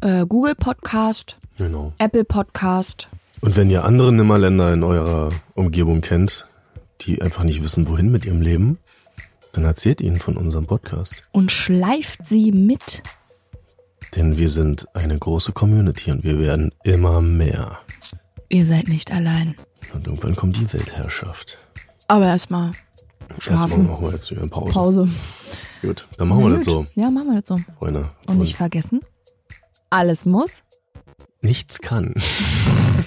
[0.00, 1.92] äh, Google Podcast, Genau.
[1.98, 3.08] Apple Podcast.
[3.44, 6.46] Und wenn ihr andere Nimmerländer in eurer Umgebung kennt,
[7.02, 8.78] die einfach nicht wissen, wohin mit ihrem Leben,
[9.52, 11.22] dann erzählt ihnen von unserem Podcast.
[11.30, 13.02] und schleift sie mit.
[14.16, 17.80] Denn wir sind eine große Community und wir werden immer mehr.
[18.48, 19.54] Ihr seid nicht allein.
[19.92, 21.58] Und irgendwann kommt die Weltherrschaft.
[22.08, 22.72] Aber erstmal
[23.46, 24.72] Erstmal machen wir jetzt hier eine Pause.
[24.72, 25.08] Pause.
[25.82, 27.58] Gut, dann machen wir das so, Ja, machen wir das so.
[27.78, 28.08] Freunde.
[28.26, 29.02] Und nicht vergessen,
[29.90, 30.64] alles muss.
[31.42, 32.14] nichts kann.